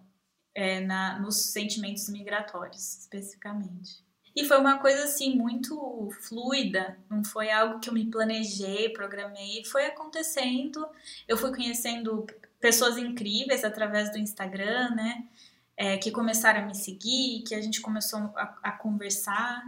[0.55, 4.04] é, na, nos sentimentos migratórios, especificamente.
[4.35, 9.65] E foi uma coisa assim muito fluida, não foi algo que eu me planejei, programei,
[9.65, 10.87] foi acontecendo.
[11.29, 12.27] Eu fui conhecendo
[12.61, 15.29] pessoas incríveis através do Instagram, né?
[15.77, 19.63] é, que começaram a me seguir, que a gente começou a, a conversar.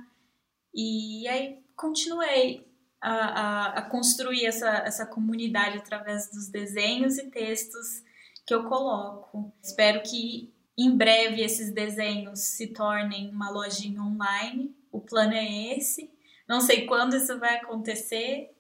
[0.74, 2.66] E aí continuei
[3.00, 8.02] a, a, a, construir essa, essa comunidade através dos desenhos e textos
[8.46, 9.52] que eu coloco.
[9.62, 14.77] Espero que em breve esses desenhos se tornem uma lojinha online.
[14.93, 16.11] O plano é esse.
[16.49, 18.55] Não sei quando isso vai acontecer,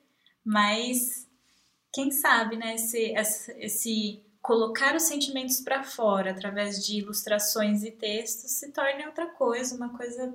[0.44, 1.28] mas
[1.92, 2.74] quem sabe, né?
[2.74, 3.12] Esse,
[3.58, 9.74] esse colocar os sentimentos para fora através de ilustrações e textos se torne outra coisa,
[9.74, 10.32] uma coisa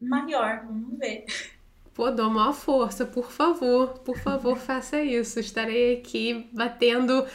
[0.00, 0.64] maior.
[0.66, 1.26] Vamos ver.
[1.92, 5.38] Pô, dou maior força, por favor, por favor, faça isso.
[5.38, 7.26] Estarei aqui batendo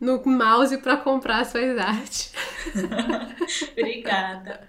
[0.00, 2.32] no mouse para comprar suas artes.
[3.72, 4.68] Obrigada.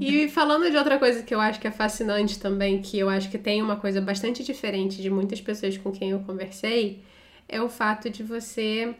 [0.00, 3.30] E falando de outra coisa que eu acho que é fascinante também, que eu acho
[3.30, 7.02] que tem uma coisa bastante diferente de muitas pessoas com quem eu conversei,
[7.48, 8.94] é o fato de você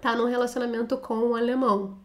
[0.00, 1.98] tá num relacionamento com um alemão.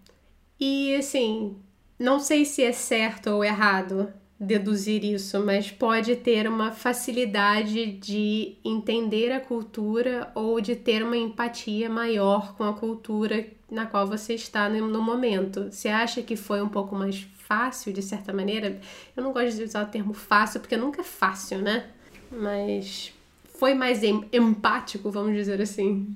[0.60, 1.58] E assim,
[2.00, 8.58] não sei se é certo ou errado deduzir isso, mas pode ter uma facilidade de
[8.63, 14.34] entender a cultura ou de ter uma empatia maior com a cultura na qual você
[14.34, 15.71] está no momento.
[15.71, 18.80] Você acha que foi um pouco mais fácil, de certa maneira?
[19.15, 21.89] Eu não gosto de usar o termo fácil, porque nunca é fácil, né?
[22.30, 23.13] Mas
[23.58, 26.13] foi mais empático, vamos dizer assim.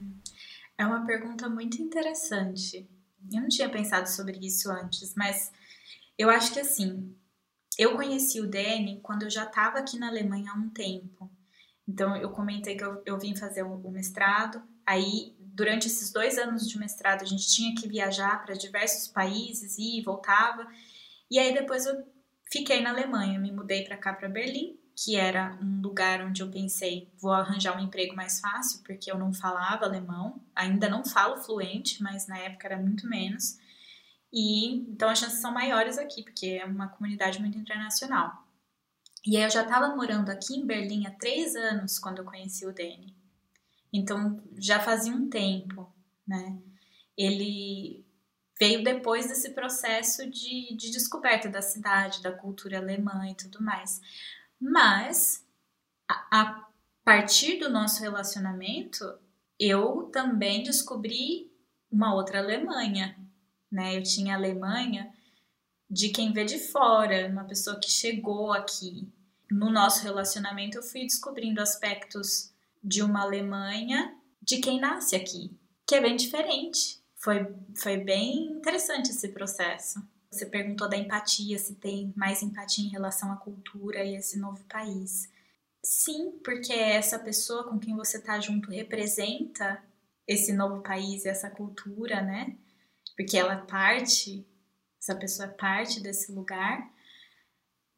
[0.77, 2.87] É uma pergunta muito interessante.
[3.31, 5.51] Eu não tinha pensado sobre isso antes, mas
[6.17, 7.13] eu acho que assim,
[7.79, 11.31] eu conheci o Danny quando eu já estava aqui na Alemanha há um tempo.
[11.87, 14.61] Então, eu comentei que eu, eu vim fazer o, o mestrado.
[14.85, 19.77] Aí, durante esses dois anos de mestrado, a gente tinha que viajar para diversos países
[19.79, 20.67] e voltava.
[21.31, 22.05] E aí, depois eu
[22.51, 26.51] fiquei na Alemanha, me mudei para cá, para Berlim que era um lugar onde eu
[26.51, 31.37] pensei, vou arranjar um emprego mais fácil, porque eu não falava alemão, ainda não falo
[31.37, 33.57] fluente, mas na época era muito menos.
[34.31, 38.45] E então as chances são maiores aqui, porque é uma comunidade muito internacional.
[39.25, 42.65] E aí eu já estava morando aqui em Berlim há três anos quando eu conheci
[42.65, 43.15] o Danny.
[43.91, 45.91] Então já fazia um tempo,
[46.27, 46.57] né?
[47.17, 48.05] Ele
[48.59, 53.99] veio depois desse processo de, de descoberta da cidade, da cultura alemã e tudo mais.
[54.59, 55.45] Mas
[56.07, 56.69] a, a
[57.03, 59.05] partir do nosso relacionamento,
[59.59, 61.51] eu também descobri
[61.91, 63.17] uma outra Alemanha,
[63.71, 63.97] né?
[63.97, 65.11] Eu tinha a Alemanha
[65.89, 69.11] de quem vê de fora, uma pessoa que chegou aqui.
[69.49, 72.53] No nosso relacionamento, eu fui descobrindo aspectos
[72.83, 76.99] de uma Alemanha de quem nasce aqui, que é bem diferente.
[77.15, 80.01] foi, foi bem interessante esse processo.
[80.31, 84.63] Você perguntou da empatia, se tem mais empatia em relação à cultura e esse novo
[84.65, 85.27] país.
[85.83, 89.83] Sim, porque essa pessoa com quem você está junto representa
[90.27, 92.55] esse novo país e essa cultura, né?
[93.19, 94.47] Porque ela é parte,
[94.97, 96.89] essa pessoa é parte desse lugar.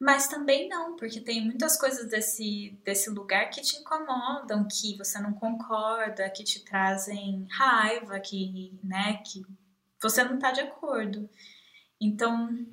[0.00, 5.20] Mas também não, porque tem muitas coisas desse, desse lugar que te incomodam, que você
[5.20, 9.42] não concorda, que te trazem raiva, que, né, que
[10.02, 11.30] você não está de acordo.
[12.00, 12.66] Então,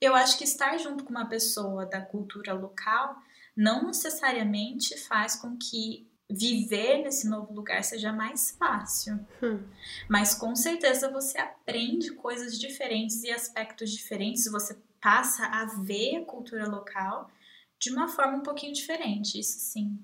[0.00, 3.14] eu acho que estar junto com uma pessoa da cultura local
[3.54, 9.18] não necessariamente faz com que viver nesse novo lugar seja mais fácil.
[9.42, 9.60] Hum.
[10.08, 16.24] Mas com certeza você aprende coisas diferentes e aspectos diferentes, você passa a ver a
[16.24, 17.30] cultura local
[17.78, 19.98] de uma forma um pouquinho diferente, isso sim.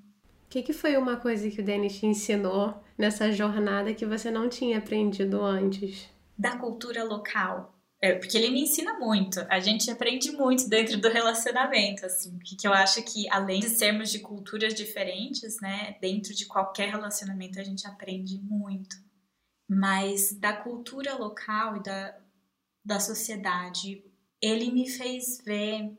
[0.46, 4.30] O que, que foi uma coisa que o Denis te ensinou nessa jornada que você
[4.30, 6.10] não tinha aprendido antes?
[6.36, 7.79] Da cultura local.
[8.02, 9.40] É, porque ele me ensina muito.
[9.50, 12.38] A gente aprende muito dentro do relacionamento, assim.
[12.38, 15.96] Que eu acho que, além de sermos de culturas diferentes, né?
[16.00, 18.96] Dentro de qualquer relacionamento a gente aprende muito.
[19.68, 22.18] Mas da cultura local e da,
[22.82, 24.02] da sociedade,
[24.40, 25.96] ele me fez ver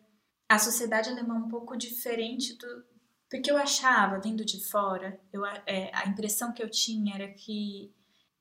[0.50, 2.84] a sociedade alemã um pouco diferente do.
[3.30, 7.94] Porque eu achava, vindo de fora, eu, é, a impressão que eu tinha era que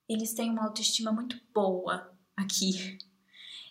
[0.08, 2.98] eles têm uma autoestima muito boa aqui.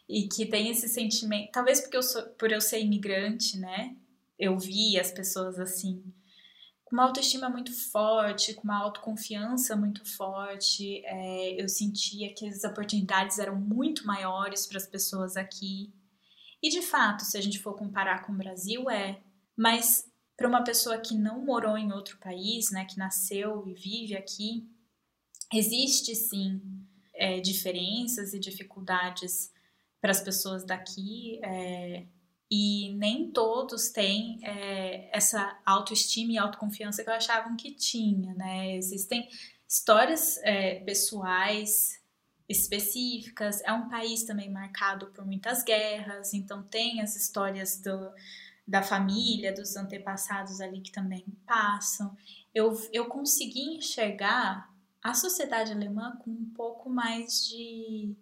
[0.10, 1.52] E que tem esse sentimento.
[1.52, 3.96] Talvez porque eu sou, por eu ser imigrante, né?
[4.38, 6.04] Eu vi as pessoas assim
[6.90, 11.06] com uma autoestima muito forte, com uma autoconfiança muito forte.
[11.06, 15.94] É, eu sentia que as oportunidades eram muito maiores para as pessoas aqui.
[16.62, 19.22] E de fato, se a gente for comparar com o Brasil, é.
[19.56, 24.16] Mas para uma pessoa que não morou em outro país, né, que nasceu e vive
[24.16, 24.68] aqui,
[25.54, 26.60] existe sim
[27.14, 29.52] é, diferenças e dificuldades
[30.02, 31.40] para as pessoas daqui.
[31.44, 32.06] É,
[32.52, 38.76] e nem todos têm é, essa autoestima e autoconfiança que eu achava que tinha, né?
[38.76, 39.30] Existem
[39.68, 42.00] histórias é, pessoais
[42.48, 43.62] específicas.
[43.62, 48.12] É um país também marcado por muitas guerras, então tem as histórias do,
[48.68, 52.18] da família, dos antepassados ali que também passam.
[52.54, 58.16] Eu, eu consegui enxergar a sociedade alemã com um pouco mais de,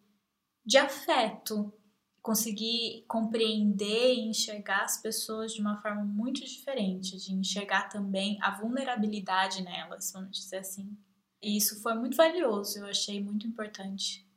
[0.67, 1.73] de afeto.
[2.21, 8.51] Consegui compreender e enxergar as pessoas de uma forma muito diferente, de enxergar também a
[8.51, 10.89] vulnerabilidade nelas, vamos dizer assim.
[11.41, 14.27] E isso foi muito valioso, eu achei muito importante.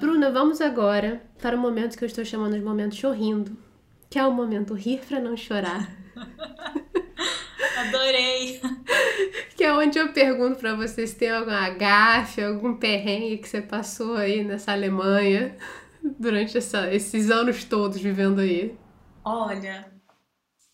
[0.00, 3.58] Bruna, vamos agora para o momento que eu estou chamando de momento chorrindo,
[4.08, 5.94] que é o momento rir para não chorar.
[7.76, 8.60] Adorei!
[9.62, 13.62] Que é onde eu pergunto para você se tem alguma gafe, algum perrengue que você
[13.62, 15.56] passou aí nessa Alemanha
[16.18, 18.76] durante essa, esses anos todos vivendo aí.
[19.24, 19.88] Olha,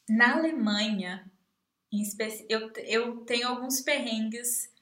[0.08, 1.30] na Alemanha,
[1.92, 2.46] em especi...
[2.48, 4.72] eu, eu tenho alguns perrengues,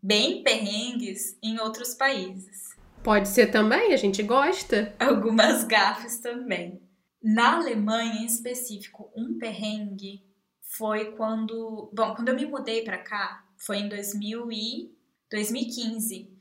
[0.00, 2.68] bem perrengues, em outros países.
[3.02, 4.94] Pode ser também, a gente gosta.
[4.96, 6.80] Algumas gafes também.
[7.20, 10.24] Na Alemanha, em específico, um perrengue
[10.60, 11.90] foi quando.
[11.92, 14.96] Bom, quando eu me mudei para cá, foi em 2000 e
[15.30, 16.36] 2015.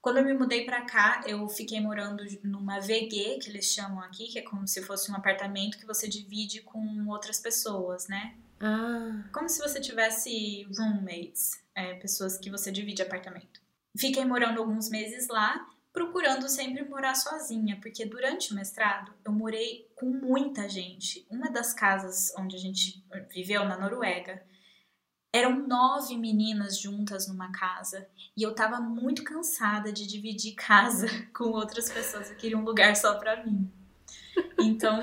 [0.00, 4.28] Quando eu me mudei para cá, eu fiquei morando numa VG, que eles chamam aqui,
[4.28, 8.36] que é como se fosse um apartamento que você divide com outras pessoas, né?
[8.60, 9.24] Ah.
[9.32, 13.60] Como se você tivesse roommates, é, pessoas que você divide apartamento.
[13.98, 19.90] Fiquei morando alguns meses lá, procurando sempre morar sozinha, porque durante o mestrado eu morei
[19.96, 21.26] com muita gente.
[21.30, 24.40] Uma das casas onde a gente viveu na Noruega
[25.32, 31.44] eram nove meninas juntas numa casa e eu tava muito cansada de dividir casa com
[31.50, 32.30] outras pessoas.
[32.30, 33.70] Eu queria um lugar só para mim.
[34.58, 35.02] Então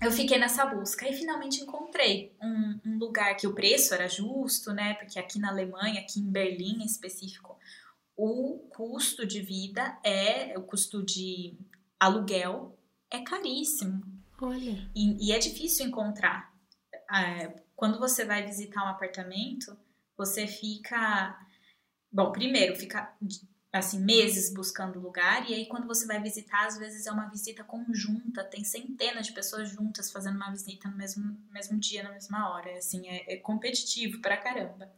[0.00, 4.72] eu fiquei nessa busca e finalmente encontrei um, um, lugar que o preço era justo,
[4.72, 4.94] né?
[4.94, 7.58] Porque aqui na Alemanha, aqui em Berlim em específico,
[8.16, 11.54] o custo de vida é o custo de
[11.98, 12.78] aluguel
[13.10, 14.02] é caríssimo.
[14.40, 14.90] Olha.
[14.94, 16.50] E, e é difícil encontrar.
[17.12, 19.74] É, quando você vai visitar um apartamento,
[20.14, 21.34] você fica.
[22.12, 23.16] Bom, primeiro, fica
[23.72, 27.64] assim, meses buscando lugar, e aí quando você vai visitar, às vezes é uma visita
[27.64, 32.50] conjunta, tem centenas de pessoas juntas fazendo uma visita no mesmo, mesmo dia, na mesma
[32.50, 34.92] hora, assim, é, é competitivo pra caramba.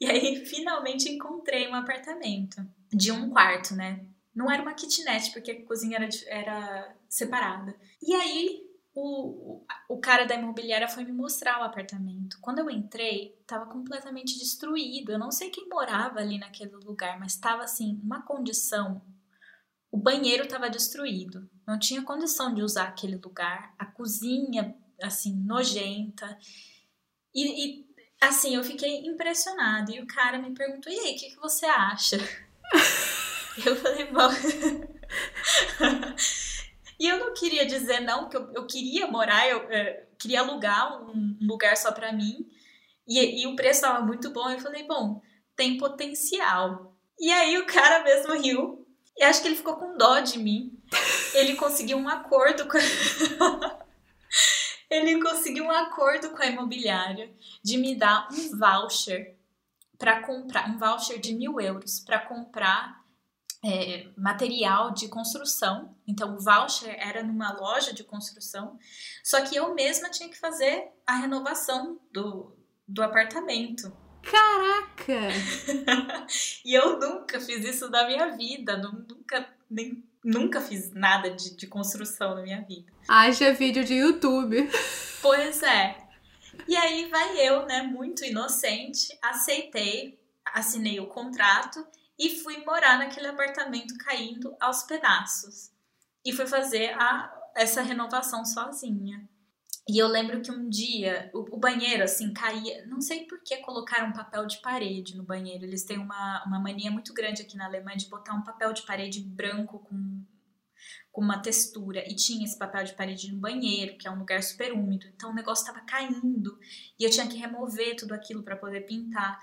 [0.00, 4.06] E aí, finalmente, encontrei um apartamento de um quarto, né?
[4.34, 7.76] Não era uma kitnet, porque a cozinha era, era separada.
[8.00, 8.63] E aí,
[8.94, 12.38] o, o cara da imobiliária foi me mostrar o apartamento.
[12.40, 15.10] Quando eu entrei, estava completamente destruído.
[15.10, 19.02] Eu não sei quem morava ali naquele lugar, mas estava assim, uma condição.
[19.90, 21.50] O banheiro estava destruído.
[21.66, 23.74] Não tinha condição de usar aquele lugar.
[23.76, 26.38] A cozinha, assim, nojenta.
[27.34, 27.86] E, e
[28.20, 29.92] assim, eu fiquei impressionada.
[29.92, 32.18] E o cara me perguntou: e aí, o que, que você acha?
[33.66, 34.30] eu falei: bom.
[36.98, 41.02] E eu não queria dizer não, porque eu, eu queria morar, eu é, queria alugar
[41.02, 42.48] um, um lugar só para mim.
[43.06, 44.48] E, e o preço estava muito bom.
[44.48, 45.20] Eu falei, bom,
[45.56, 46.94] tem potencial.
[47.18, 48.86] E aí o cara mesmo riu.
[49.16, 50.76] E acho que ele ficou com dó de mim.
[51.34, 52.78] Ele conseguiu um acordo com.
[54.90, 57.30] ele conseguiu um acordo com a imobiliária
[57.62, 59.36] de me dar um voucher
[59.98, 63.03] para comprar, um voucher de mil euros para comprar
[63.64, 65.96] é, material de construção.
[66.06, 68.78] Então, o voucher era numa loja de construção,
[69.22, 72.54] só que eu mesma tinha que fazer a renovação do,
[72.86, 73.90] do apartamento.
[74.22, 75.30] Caraca!
[76.64, 81.66] e eu nunca fiz isso na minha vida, nunca, nem, nunca fiz nada de, de
[81.66, 82.92] construção na minha vida.
[83.08, 84.68] Haja vídeo de YouTube.
[85.22, 85.96] Pois é.
[86.68, 91.84] E aí vai eu, né, muito inocente, aceitei, assinei o contrato
[92.18, 95.70] e fui morar naquele apartamento caindo aos pedaços.
[96.24, 99.28] E fui fazer a, essa renovação sozinha.
[99.86, 102.86] E eu lembro que um dia o, o, banheiro, assim, caía.
[102.86, 105.64] Não sei por que colocaram papel de parede no banheiro.
[105.64, 108.82] Eles têm uma, uma mania muito grande aqui na Alemanha de botar um papel de
[108.82, 110.24] parede branco com,
[111.12, 112.02] com uma textura.
[112.10, 115.06] E tinha esse papel de parede no banheiro, que é um lugar super úmido.
[115.14, 116.58] Então o negócio estava caindo.
[116.98, 119.38] E eu tinha que remover tudo aquilo para poder pintar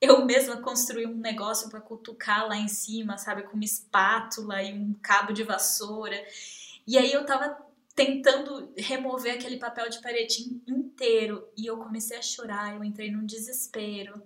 [0.00, 4.72] eu mesma construí um negócio para cutucar lá em cima, sabe, com uma espátula e
[4.72, 6.16] um cabo de vassoura.
[6.86, 7.56] E aí eu tava
[7.94, 13.24] tentando remover aquele papel de parede inteiro e eu comecei a chorar, eu entrei num
[13.24, 14.22] desespero.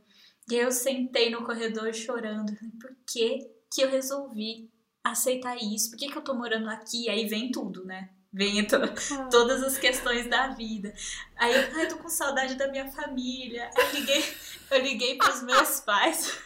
[0.51, 2.53] E aí eu sentei no corredor chorando.
[2.81, 4.69] Por que que eu resolvi
[5.05, 5.91] aceitar isso?
[5.91, 7.09] Por que que eu tô morando aqui?
[7.09, 8.11] Aí vem tudo, né?
[8.33, 9.25] Vem to ah.
[9.31, 10.95] todas as questões da vida.
[11.37, 13.71] Aí eu, ai, tô com saudade da minha família.
[13.77, 14.25] Eu liguei,
[14.71, 16.39] eu liguei pros meus pais.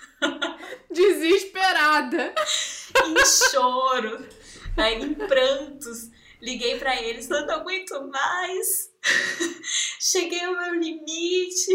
[0.91, 2.35] Desesperada.
[3.07, 4.26] em choro,
[4.76, 6.11] aí, em prantos.
[6.41, 8.91] Liguei para eles, não aguento mais.
[10.01, 11.70] Cheguei ao meu limite.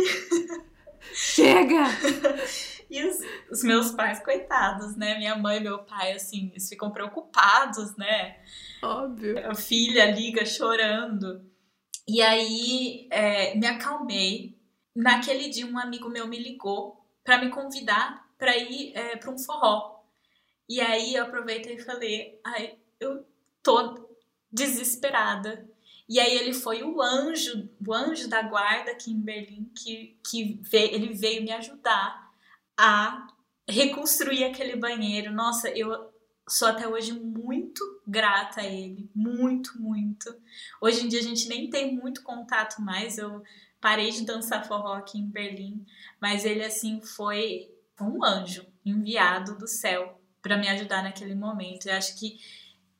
[1.14, 1.86] Chega!
[2.90, 3.20] E os,
[3.52, 5.18] os, meus pais, coitados, né?
[5.18, 8.38] Minha mãe e meu pai, assim, eles ficam preocupados, né?
[8.82, 9.50] Óbvio.
[9.50, 11.46] A filha liga chorando.
[12.08, 14.58] E aí é, me acalmei.
[14.96, 19.38] Naquele dia, um amigo meu me ligou para me convidar para ir é, para um
[19.38, 20.04] forró.
[20.68, 23.26] E aí eu aproveitei e falei: ai, eu
[23.62, 24.10] tô
[24.52, 25.70] desesperada.
[26.08, 30.60] E aí ele foi o anjo, o anjo da guarda aqui em Berlim que, que
[30.64, 32.29] veio, ele veio me ajudar
[32.80, 33.28] a
[33.70, 35.34] reconstruir aquele banheiro.
[35.34, 36.10] Nossa, eu
[36.48, 40.34] sou até hoje muito grata a ele, muito, muito.
[40.82, 43.44] Hoje em dia a gente nem tem muito contato mais, eu
[43.82, 45.86] parei de dançar forró aqui em Berlim,
[46.22, 47.70] mas ele assim foi
[48.00, 51.88] um anjo enviado do céu para me ajudar naquele momento.
[51.88, 52.40] Eu acho que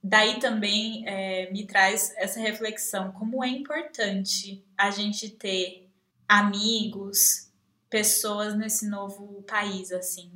[0.04, 5.90] daí também é, me traz essa reflexão como é importante a gente ter
[6.28, 7.49] amigos,
[7.90, 10.32] pessoas nesse novo país assim.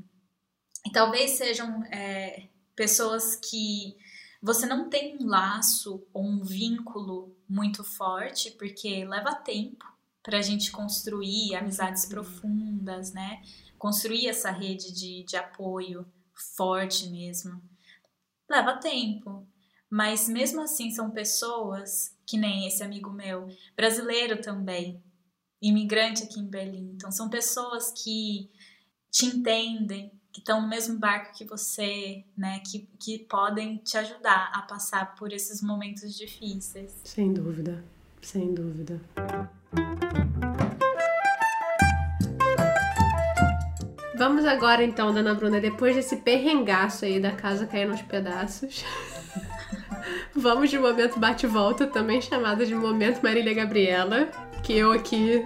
[0.86, 3.96] E talvez sejam é, pessoas que
[4.42, 9.86] você não tem um laço ou um vínculo muito forte, porque leva tempo
[10.22, 13.42] para a gente construir amizades profundas, né?
[13.78, 17.62] Construir essa rede de, de apoio forte mesmo.
[18.50, 19.48] Leva tempo.
[19.90, 25.04] Mas mesmo assim são pessoas, que nem esse amigo meu, brasileiro também,
[25.64, 26.92] imigrante aqui em Berlim.
[26.96, 28.50] Então são pessoas que
[29.10, 32.62] te entendem, que estão no mesmo barco que você, né?
[32.70, 37.00] Que, que podem te ajudar a passar por esses momentos difíceis.
[37.06, 37.84] Sem dúvida,
[38.22, 39.00] sem dúvida.
[44.18, 48.84] Vamos agora então, Dona Bruna, depois desse perrengaço aí da casa cair nos pedaços.
[50.36, 54.30] Vamos de momento bate-volta, também chamado de momento Marília Gabriela,
[54.64, 55.46] que eu aqui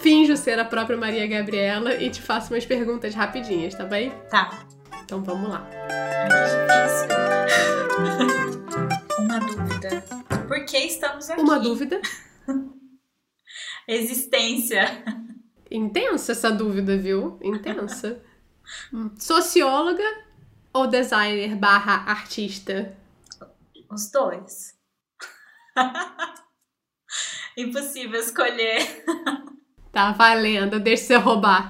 [0.00, 4.10] finjo ser a própria Maria Gabriela e te faço umas perguntas rapidinhas, tá bem?
[4.28, 4.66] Tá.
[5.02, 5.66] Então vamos lá.
[9.18, 10.02] Uma dúvida.
[10.46, 11.40] Por que estamos aqui?
[11.40, 12.00] Uma dúvida.
[13.88, 15.04] Existência.
[15.70, 17.38] Intensa essa dúvida, viu?
[17.42, 18.22] Intensa.
[19.18, 20.04] Socióloga
[20.72, 22.94] ou designer barra artista?
[23.90, 24.78] Os dois.
[27.60, 29.04] Impossível escolher.
[29.92, 31.68] Tá valendo, deixa eu roubar.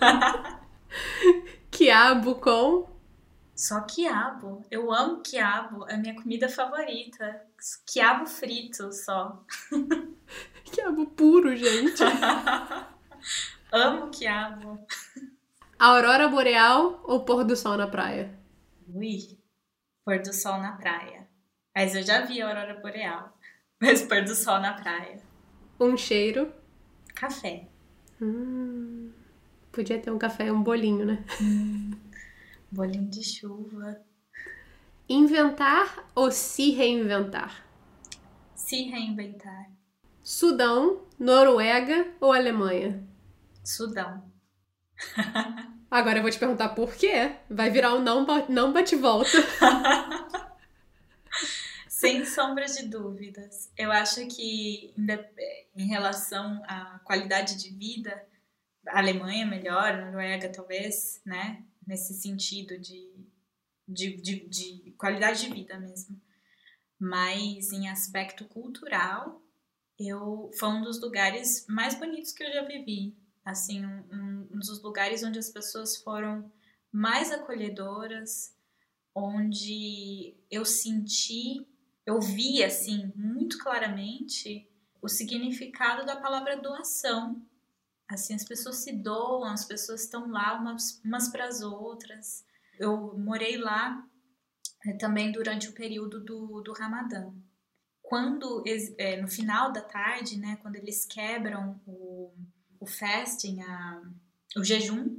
[1.70, 2.90] quiabo com.
[3.54, 4.64] Só quiabo.
[4.70, 5.88] Eu amo quiabo.
[5.88, 7.46] É a minha comida favorita.
[7.86, 9.44] Quiabo frito só.
[10.72, 12.02] quiabo puro, gente.
[13.72, 14.84] amo quiabo.
[15.78, 18.36] Aurora boreal ou pôr do sol na praia?
[18.92, 19.38] Ui,
[20.04, 21.28] pôr do sol na praia.
[21.74, 23.31] Mas eu já vi a aurora boreal.
[23.82, 25.20] Mas pôr do sol na praia.
[25.80, 26.52] Um cheiro
[27.16, 27.66] Café.
[28.20, 29.10] Hum,
[29.72, 31.24] podia ter um café e um bolinho, né?
[31.40, 31.90] Hum,
[32.70, 34.00] bolinho de chuva.
[35.08, 37.66] Inventar ou se reinventar?
[38.54, 39.68] Se reinventar.
[40.22, 43.04] Sudão, Noruega ou Alemanha?
[43.64, 44.22] Sudão.
[45.90, 47.32] Agora eu vou te perguntar por quê.
[47.50, 49.38] Vai virar um não, não bate-volta.
[52.02, 53.70] Sem sombra de dúvidas.
[53.78, 54.92] Eu acho que
[55.76, 58.26] em relação à qualidade de vida,
[58.88, 61.64] a Alemanha é melhor, a Noruega talvez, né?
[61.86, 63.08] Nesse sentido de,
[63.86, 66.20] de, de, de qualidade de vida mesmo.
[66.98, 69.40] Mas em aspecto cultural,
[69.96, 73.16] eu foi um dos lugares mais bonitos que eu já vivi.
[73.44, 76.50] Assim, um, um dos lugares onde as pessoas foram
[76.90, 78.56] mais acolhedoras,
[79.14, 81.70] onde eu senti
[82.06, 84.68] eu vi assim muito claramente
[85.00, 87.44] o significado da palavra doação.
[88.08, 92.44] Assim, as pessoas se doam, as pessoas estão lá umas, umas para as outras.
[92.78, 94.06] Eu morei lá
[94.86, 97.32] é, também durante o período do, do Ramadã.
[98.02, 98.62] Quando,
[98.98, 102.34] é, no final da tarde, né, quando eles quebram o,
[102.78, 104.02] o fasting, a,
[104.56, 105.18] o jejum,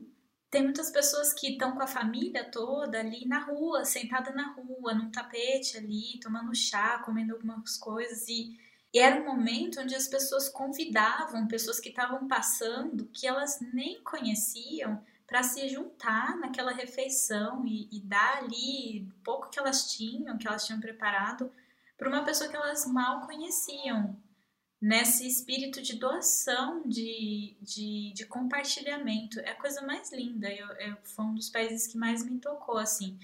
[0.54, 4.94] tem muitas pessoas que estão com a família toda ali na rua, sentada na rua,
[4.94, 8.28] num tapete ali, tomando chá, comendo algumas coisas.
[8.28, 8.56] E,
[8.94, 14.00] e era um momento onde as pessoas convidavam pessoas que estavam passando que elas nem
[14.04, 20.48] conheciam para se juntar naquela refeição e, e dar ali pouco que elas tinham, que
[20.48, 21.52] elas tinham preparado
[21.98, 24.16] para uma pessoa que elas mal conheciam
[24.84, 29.40] nesse espírito de doação, de, de, de, compartilhamento.
[29.40, 30.52] É a coisa mais linda.
[30.52, 33.18] Eu, eu, foi um dos países que mais me tocou, assim.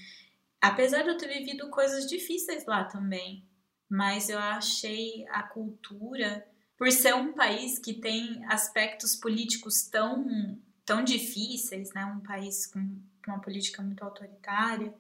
[0.62, 3.46] Apesar de eu ter vivido coisas difíceis lá também,
[3.90, 6.48] mas eu achei a cultura,
[6.78, 12.06] por ser um país que tem aspectos políticos tão, tão difíceis, né?
[12.06, 12.80] um país com
[13.28, 14.96] uma política muito autoritária,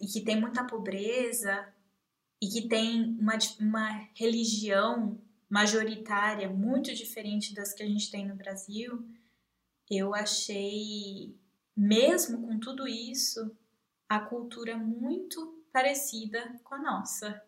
[0.00, 1.72] e que tem muita pobreza,
[2.42, 5.20] e que tem uma, uma religião
[5.50, 9.04] majoritária muito diferente das que a gente tem no Brasil,
[9.90, 11.36] eu achei,
[11.76, 13.56] mesmo com tudo isso,
[14.08, 17.42] a cultura muito parecida com a nossa.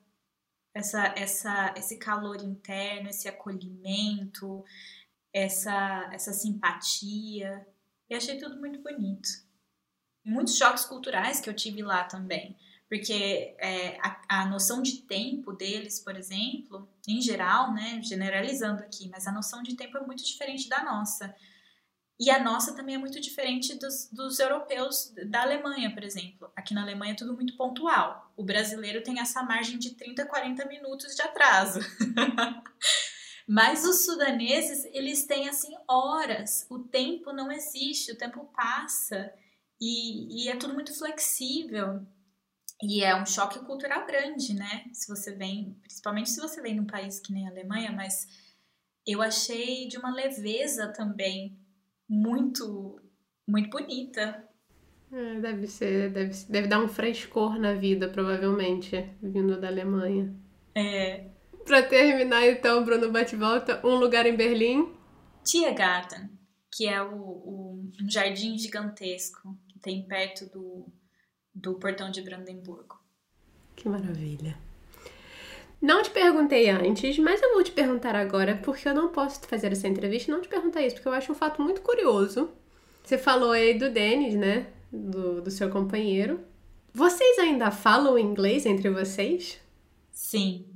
[0.75, 4.65] Essa, essa, esse calor interno, esse acolhimento,
[5.33, 7.65] essa, essa simpatia.
[8.11, 9.29] Eu achei tudo muito bonito.
[10.25, 12.57] Muitos choques culturais que eu tive lá também
[12.93, 19.09] porque é, a, a, noção de tempo deles, por exemplo, em geral, né, generalizando aqui,
[19.09, 21.35] mas a noção de tempo é muito diferente da nossa.
[22.21, 26.53] E a nossa também é muito diferente dos, dos europeus da Alemanha, por exemplo.
[26.55, 28.31] Aqui na Alemanha é tudo muito pontual.
[28.37, 31.81] O brasileiro tem essa margem de 30, 40 minutos de atraso.
[33.49, 36.67] Mas os sudaneses, eles têm assim horas.
[36.69, 39.33] O tempo não existe, o tempo passa.
[39.81, 42.07] E, e é tudo muito flexível.
[42.83, 44.85] E é um choque cultural grande, né?
[44.93, 48.27] Se você vem, principalmente se você vem de um país que nem a Alemanha, mas
[49.07, 51.57] eu achei de uma leveza também
[52.09, 53.01] muito,
[53.47, 54.45] muito bonita.
[55.13, 60.35] É, deve ser, deve, deve dar um frescor na vida, provavelmente, vindo da Alemanha.
[60.75, 61.29] É.
[61.65, 64.93] Pra terminar, então, Bruno bate-volta, um lugar em Berlim.
[65.45, 66.31] Tiergarten,
[66.73, 70.93] que é o, o, um jardim gigantesco que tem perto do
[71.55, 73.01] do portão de Brandemburgo.
[73.77, 74.57] Que maravilha.
[75.81, 79.73] Não te perguntei antes, mas eu vou te perguntar agora, porque eu não posso fazer
[79.73, 82.51] essa entrevista e não te perguntar isso, porque eu acho um fato muito curioso.
[83.03, 84.69] Você falou aí do Denis, né?
[84.93, 86.41] Do, do seu companheiro.
[86.95, 89.59] Vocês ainda falam inglês entre vocês?
[90.13, 90.69] Sim.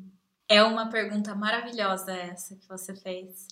[0.49, 3.47] É uma pergunta maravilhosa essa que você fez.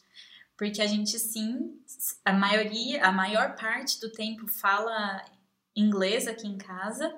[0.56, 1.78] Porque a gente sim,
[2.24, 5.24] a maioria, a maior parte do tempo fala
[5.76, 7.14] inglês aqui em casa.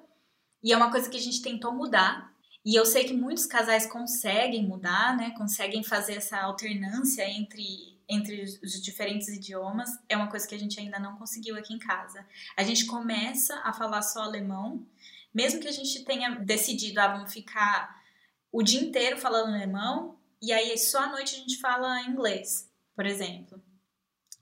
[0.63, 2.35] E é uma coisa que a gente tentou mudar.
[2.65, 5.31] E eu sei que muitos casais conseguem mudar, né?
[5.39, 9.89] Conseguem fazer essa alternância entre, entre os diferentes idiomas.
[10.09, 12.27] É uma coisa que a gente ainda não conseguiu aqui em casa.
[12.57, 14.85] A gente começa a falar só alemão,
[15.33, 18.03] mesmo que a gente tenha decidido, ah, vamos ficar
[18.51, 23.07] o dia inteiro falando alemão, e aí só à noite a gente fala inglês, por
[23.07, 23.63] exemplo.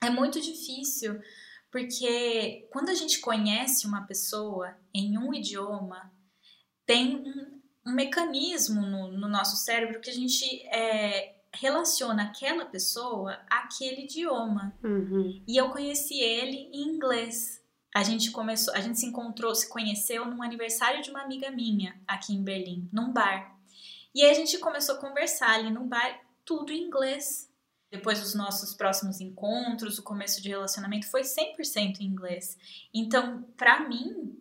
[0.01, 1.21] É muito difícil
[1.75, 6.09] porque quando a gente conhece uma pessoa em um idioma,
[6.87, 13.41] tem um, um mecanismo no, no, nosso cérebro que a gente é, relaciona aquela pessoa
[13.51, 14.73] àquele idioma.
[14.85, 15.43] Uhum.
[15.49, 17.61] E eu conheci ele em inglês.
[17.93, 22.01] A gente começou, a gente se encontrou, se conheceu num aniversário de uma amiga minha
[22.07, 23.53] aqui em Berlim, num bar.
[24.15, 27.53] E aí a gente começou a conversar ali no bar, tudo em inglês.
[27.95, 32.59] Depois dos nossos próximos encontros, o começo de relacionamento foi 100% em inglês.
[32.93, 34.37] Então, para mim,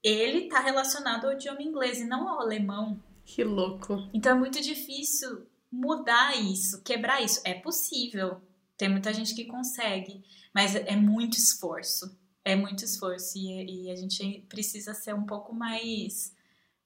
[0.00, 3.02] ele tá relacionado ao idioma inglês e não ao alemão.
[3.24, 4.08] Que louco.
[4.14, 7.40] Então é muito difícil mudar isso, quebrar isso.
[7.44, 8.40] É possível.
[8.76, 10.22] Tem muita gente que consegue,
[10.54, 12.16] mas é muito esforço.
[12.44, 16.32] É muito esforço e, e a gente precisa ser um pouco mais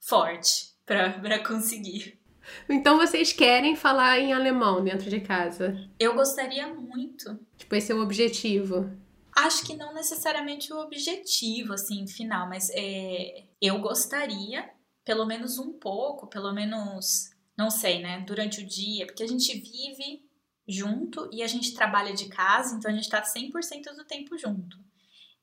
[0.00, 2.18] forte para conseguir.
[2.68, 5.88] Então vocês querem falar em alemão dentro de casa?
[5.98, 7.38] Eu gostaria muito.
[7.56, 8.90] Tipo, esse é o objetivo.
[9.34, 14.70] Acho que não necessariamente o objetivo, assim, final, mas é, eu gostaria,
[15.04, 19.52] pelo menos um pouco, pelo menos, não sei, né, durante o dia, porque a gente
[19.52, 20.24] vive
[20.66, 24.78] junto e a gente trabalha de casa, então a gente tá 100% do tempo junto.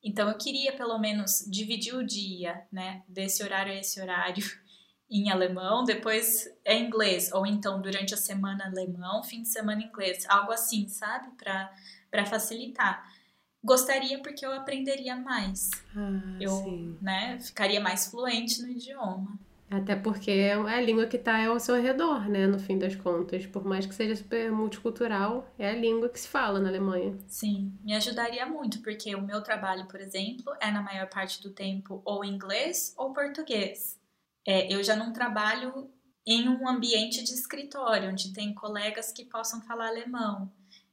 [0.04, 4.43] Então eu queria pelo menos dividir o dia, né, desse horário a esse horário
[5.20, 10.26] em alemão, depois é inglês, ou então durante a semana alemão, fim de semana inglês,
[10.28, 11.30] algo assim, sabe?
[11.38, 13.03] Para facilitar
[13.64, 15.70] gostaria porque eu aprenderia mais.
[15.95, 16.97] Ah, eu, sim.
[17.01, 19.39] né, ficaria mais fluente no idioma.
[19.72, 23.47] Até porque é a língua que está ao seu redor, né, no fim das contas.
[23.47, 27.18] Por mais que seja super multicultural, é a língua que se fala na Alemanha.
[27.28, 31.49] Sim, me ajudaria muito, porque o meu trabalho, por exemplo, é na maior parte do
[31.49, 33.99] tempo ou inglês ou português.
[34.46, 35.89] É, eu já não trabalho
[36.26, 40.52] em um ambiente de escritório, onde tem colegas que possam falar alemão.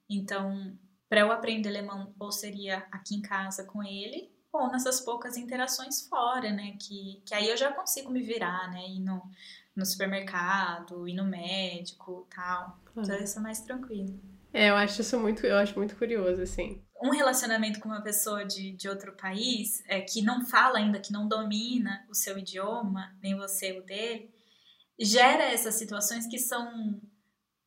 [0.09, 0.76] Então,
[1.09, 6.07] para eu aprender alemão, ou seria aqui em casa com ele, ou nessas poucas interações
[6.09, 6.76] fora, né?
[6.80, 8.88] Que, que aí eu já consigo me virar, né?
[8.88, 9.22] Ir no,
[9.74, 12.80] no supermercado, ir no médico tal.
[12.84, 13.09] Claro.
[13.09, 14.18] Então isso é mais tranquilo.
[14.53, 16.82] É, eu acho isso muito, eu acho muito curioso, assim.
[17.03, 21.12] Um relacionamento com uma pessoa de, de outro país, é, que não fala ainda, que
[21.12, 24.30] não domina o seu idioma, nem você o dele,
[24.98, 27.01] gera essas situações que são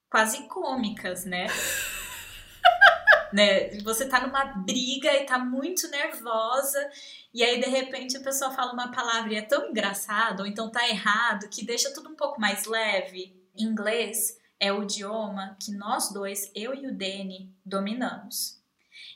[0.09, 1.47] quase cômicas, né?
[3.34, 3.75] né?
[3.79, 6.88] Você tá numa briga e tá muito nervosa,
[7.34, 10.71] e aí de repente a pessoa fala uma palavra e é tão engraçado, ou então
[10.71, 13.36] tá errado, que deixa tudo um pouco mais leve.
[13.57, 18.62] Inglês é o idioma que nós dois, eu e o Dani, dominamos.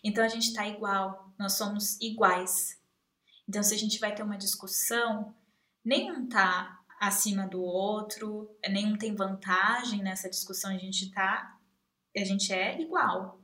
[0.03, 2.79] Então a gente tá igual, nós somos iguais.
[3.47, 5.35] Então se a gente vai ter uma discussão,
[5.83, 11.57] nenhum tá acima do outro, nenhum tem vantagem nessa discussão, a gente tá,
[12.15, 13.39] a gente é igual.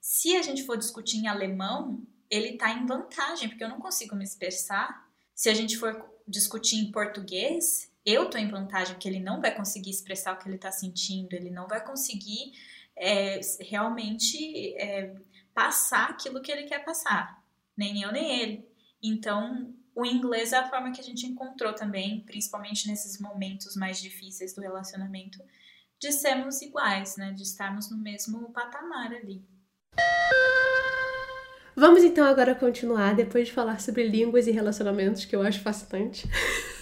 [0.00, 4.14] Se a gente for discutir em alemão, ele está em vantagem, porque eu não consigo
[4.14, 5.08] me expressar.
[5.34, 9.54] Se a gente for discutir em português, eu estou em vantagem, porque ele não vai
[9.54, 12.52] conseguir expressar o que ele está sentindo, ele não vai conseguir
[12.96, 15.14] é, realmente é,
[15.58, 17.42] passar aquilo que ele quer passar.
[17.76, 18.68] Nem eu, nem ele.
[19.02, 24.00] Então, o inglês é a forma que a gente encontrou também, principalmente nesses momentos mais
[24.00, 25.42] difíceis do relacionamento,
[25.98, 27.32] de sermos iguais, né?
[27.32, 29.44] De estarmos no mesmo patamar ali.
[31.74, 36.28] Vamos então agora continuar, depois de falar sobre línguas e relacionamentos, que eu acho fascinante.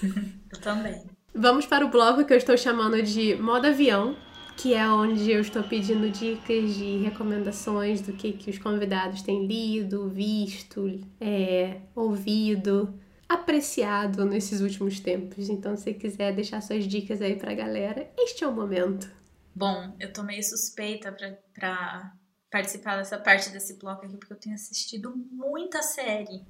[0.53, 1.03] eu também.
[1.35, 4.15] Vamos para o bloco que eu estou chamando de modo avião,
[4.57, 9.47] que é onde eu estou pedindo dicas de recomendações do que, que os convidados têm
[9.47, 12.99] lido, visto, é, ouvido,
[13.29, 15.49] apreciado nesses últimos tempos.
[15.49, 19.11] Então, se quiser deixar suas dicas aí pra galera, este é o momento.
[19.55, 21.15] Bom, eu tô meio suspeita
[21.55, 22.13] pra
[22.51, 26.45] participar dessa parte desse bloco aqui, porque eu tenho assistido muita série.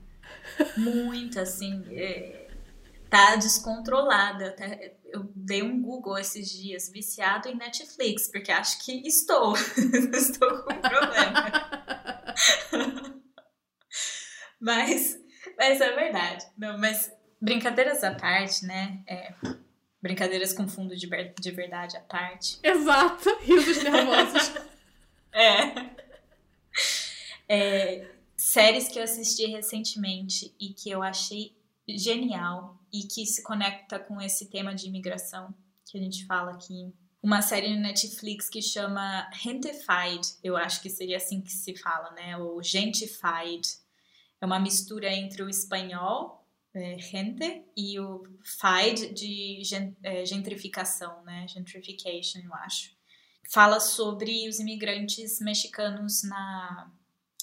[0.77, 1.85] Muita, assim.
[1.91, 2.49] É,
[3.09, 4.49] tá descontrolada.
[4.49, 9.55] Até, eu dei um Google esses dias, viciado em Netflix, porque acho que estou.
[10.13, 11.51] estou com um problema.
[14.61, 15.19] mas,
[15.57, 16.47] mas é verdade.
[16.57, 19.03] Não, mas brincadeiras à parte, né?
[19.07, 19.33] É,
[20.03, 22.59] brincadeiras com fundo de, de verdade à parte.
[22.63, 24.53] Exato, risos nervosos.
[25.39, 25.75] É.
[27.47, 28.11] é.
[28.39, 31.55] Séries que eu assisti recentemente e que eu achei
[31.87, 36.93] genial e que se conecta com esse tema de imigração que a gente fala aqui.
[37.23, 42.11] Uma série no Netflix que chama Gentified, eu acho que seria assim que se fala,
[42.13, 42.37] né?
[42.37, 43.67] Ou Gentified.
[44.41, 49.63] É uma mistura entre o espanhol é, gente e o FIDE de
[50.03, 51.47] é, gentrificação, né?
[51.49, 52.95] Gentrification, eu acho.
[53.51, 56.93] Fala sobre os imigrantes mexicanos na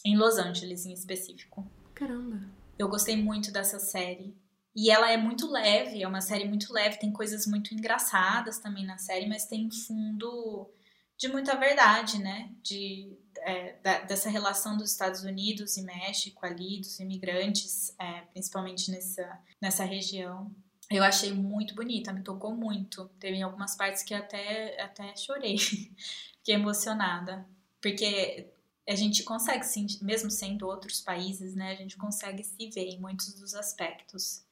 [0.06, 1.66] em Los Angeles, em específico.
[1.93, 2.41] Caramba.
[2.78, 4.36] Eu gostei muito dessa série.
[4.76, 8.86] E ela é muito leve, é uma série muito leve, tem coisas muito engraçadas também
[8.86, 10.70] na série, mas tem fundo
[11.18, 12.52] de muita verdade, né?
[12.62, 18.90] De, é, da, dessa relação dos Estados Unidos e México ali, dos imigrantes, é, principalmente
[18.90, 20.52] nessa, nessa região.
[20.90, 23.06] Eu achei muito bonita, me tocou muito.
[23.20, 25.58] Teve algumas partes que até, até chorei,
[26.38, 27.48] fiquei emocionada.
[27.80, 28.52] Porque
[28.88, 29.66] a gente consegue,
[30.02, 34.44] mesmo sendo outros países, né, a gente consegue se ver em muitos dos aspectos,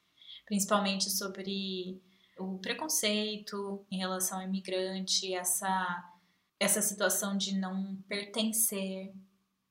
[0.52, 2.04] principalmente sobre
[2.38, 6.12] o preconceito em relação ao imigrante, essa
[6.60, 9.14] essa situação de não pertencer,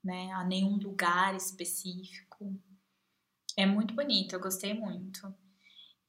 [0.03, 2.59] né, a nenhum lugar específico.
[3.57, 5.33] É muito bonito, eu gostei muito.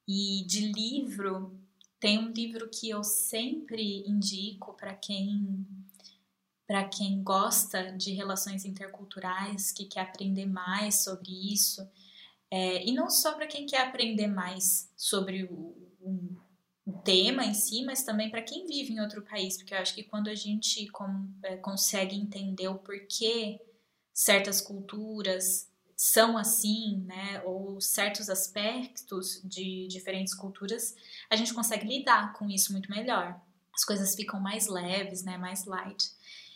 [0.07, 1.59] E de livro,
[1.99, 5.67] tem um livro que eu sempre indico para quem
[6.65, 11.85] para quem gosta de relações interculturais, que quer aprender mais sobre isso,
[12.51, 16.37] é, e não só para quem quer aprender mais sobre o, o,
[16.85, 19.95] o, tema em si, mas também para quem vive em outro país, porque eu acho
[19.95, 23.61] que quando a gente com, é, consegue entender o porquê
[24.13, 30.95] certas culturas são assim, né, ou certos aspectos de diferentes culturas,
[31.29, 33.39] a gente consegue lidar com isso muito melhor.
[33.73, 36.11] As coisas ficam mais leves, né, mais light.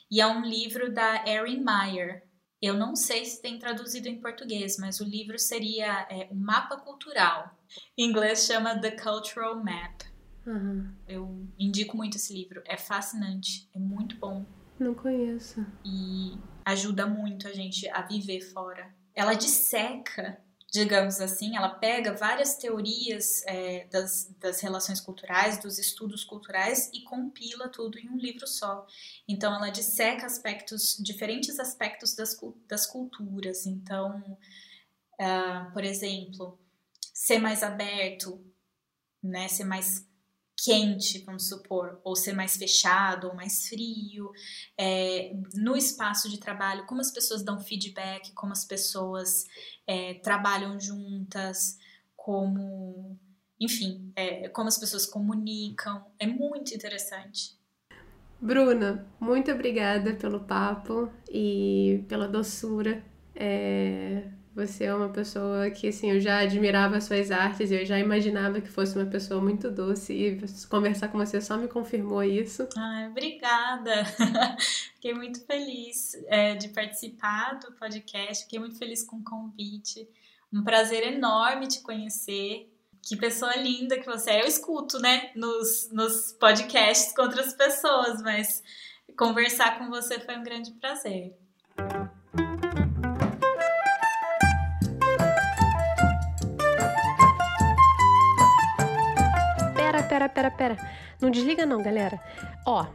[0.10, 2.25] E é um livro da Erin Meyer.
[2.62, 6.78] Eu não sei se tem traduzido em português, mas o livro seria é, o Mapa
[6.78, 7.56] Cultural.
[7.98, 10.02] Em inglês chama The Cultural Map.
[10.46, 10.92] Uhum.
[11.08, 12.62] Eu indico muito esse livro.
[12.66, 14.46] É fascinante, é muito bom.
[14.80, 15.66] Não conheço.
[15.84, 18.94] E ajuda muito a gente a viver fora.
[19.14, 20.40] Ela disseca
[20.76, 27.02] digamos assim, ela pega várias teorias é, das, das relações culturais, dos estudos culturais e
[27.04, 28.86] compila tudo em um livro só.
[29.26, 33.66] Então, ela disseca aspectos, diferentes aspectos das, das culturas.
[33.66, 34.38] Então,
[35.14, 36.60] uh, por exemplo,
[37.14, 38.46] ser mais aberto,
[39.24, 40.06] né, ser mais
[40.66, 44.32] quente, vamos supor, ou ser mais fechado ou mais frio,
[44.76, 49.46] é, no espaço de trabalho, como as pessoas dão feedback, como as pessoas
[49.86, 51.78] é, trabalham juntas,
[52.16, 53.16] como,
[53.60, 57.56] enfim, é, como as pessoas comunicam, é muito interessante.
[58.42, 63.04] Bruna, muito obrigada pelo papo e pela doçura.
[63.36, 68.62] É, você é uma pessoa que, assim, eu já admirava suas artes, eu já imaginava
[68.62, 72.66] que fosse uma pessoa muito doce e conversar com você só me confirmou isso.
[72.78, 74.06] Ai, obrigada!
[74.96, 80.08] Fiquei muito feliz é, de participar do podcast, fiquei muito feliz com o convite.
[80.52, 82.72] Um prazer enorme te conhecer.
[83.02, 84.42] Que pessoa linda que você é.
[84.42, 88.64] Eu escuto, né, nos, nos podcasts com outras pessoas, mas
[89.18, 91.36] conversar com você foi um grande prazer.
[100.30, 100.90] Pera, pera, pera.
[101.22, 102.20] Não desliga não, galera.
[102.66, 102.86] Ó,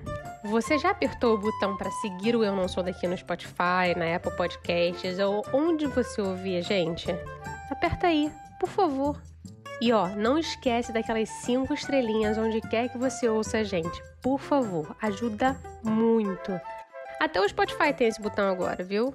[0.44, 4.16] você já apertou o botão para seguir o Eu Não Sou Daqui no Spotify, na
[4.16, 7.14] Apple Podcasts ou onde você ouvir a gente?
[7.70, 9.20] Aperta aí, por favor.
[9.80, 14.02] E ó, não esquece daquelas cinco estrelinhas onde quer que você ouça a gente.
[14.20, 16.60] Por favor, ajuda muito.
[17.18, 19.14] Até o Spotify tem esse botão agora, viu?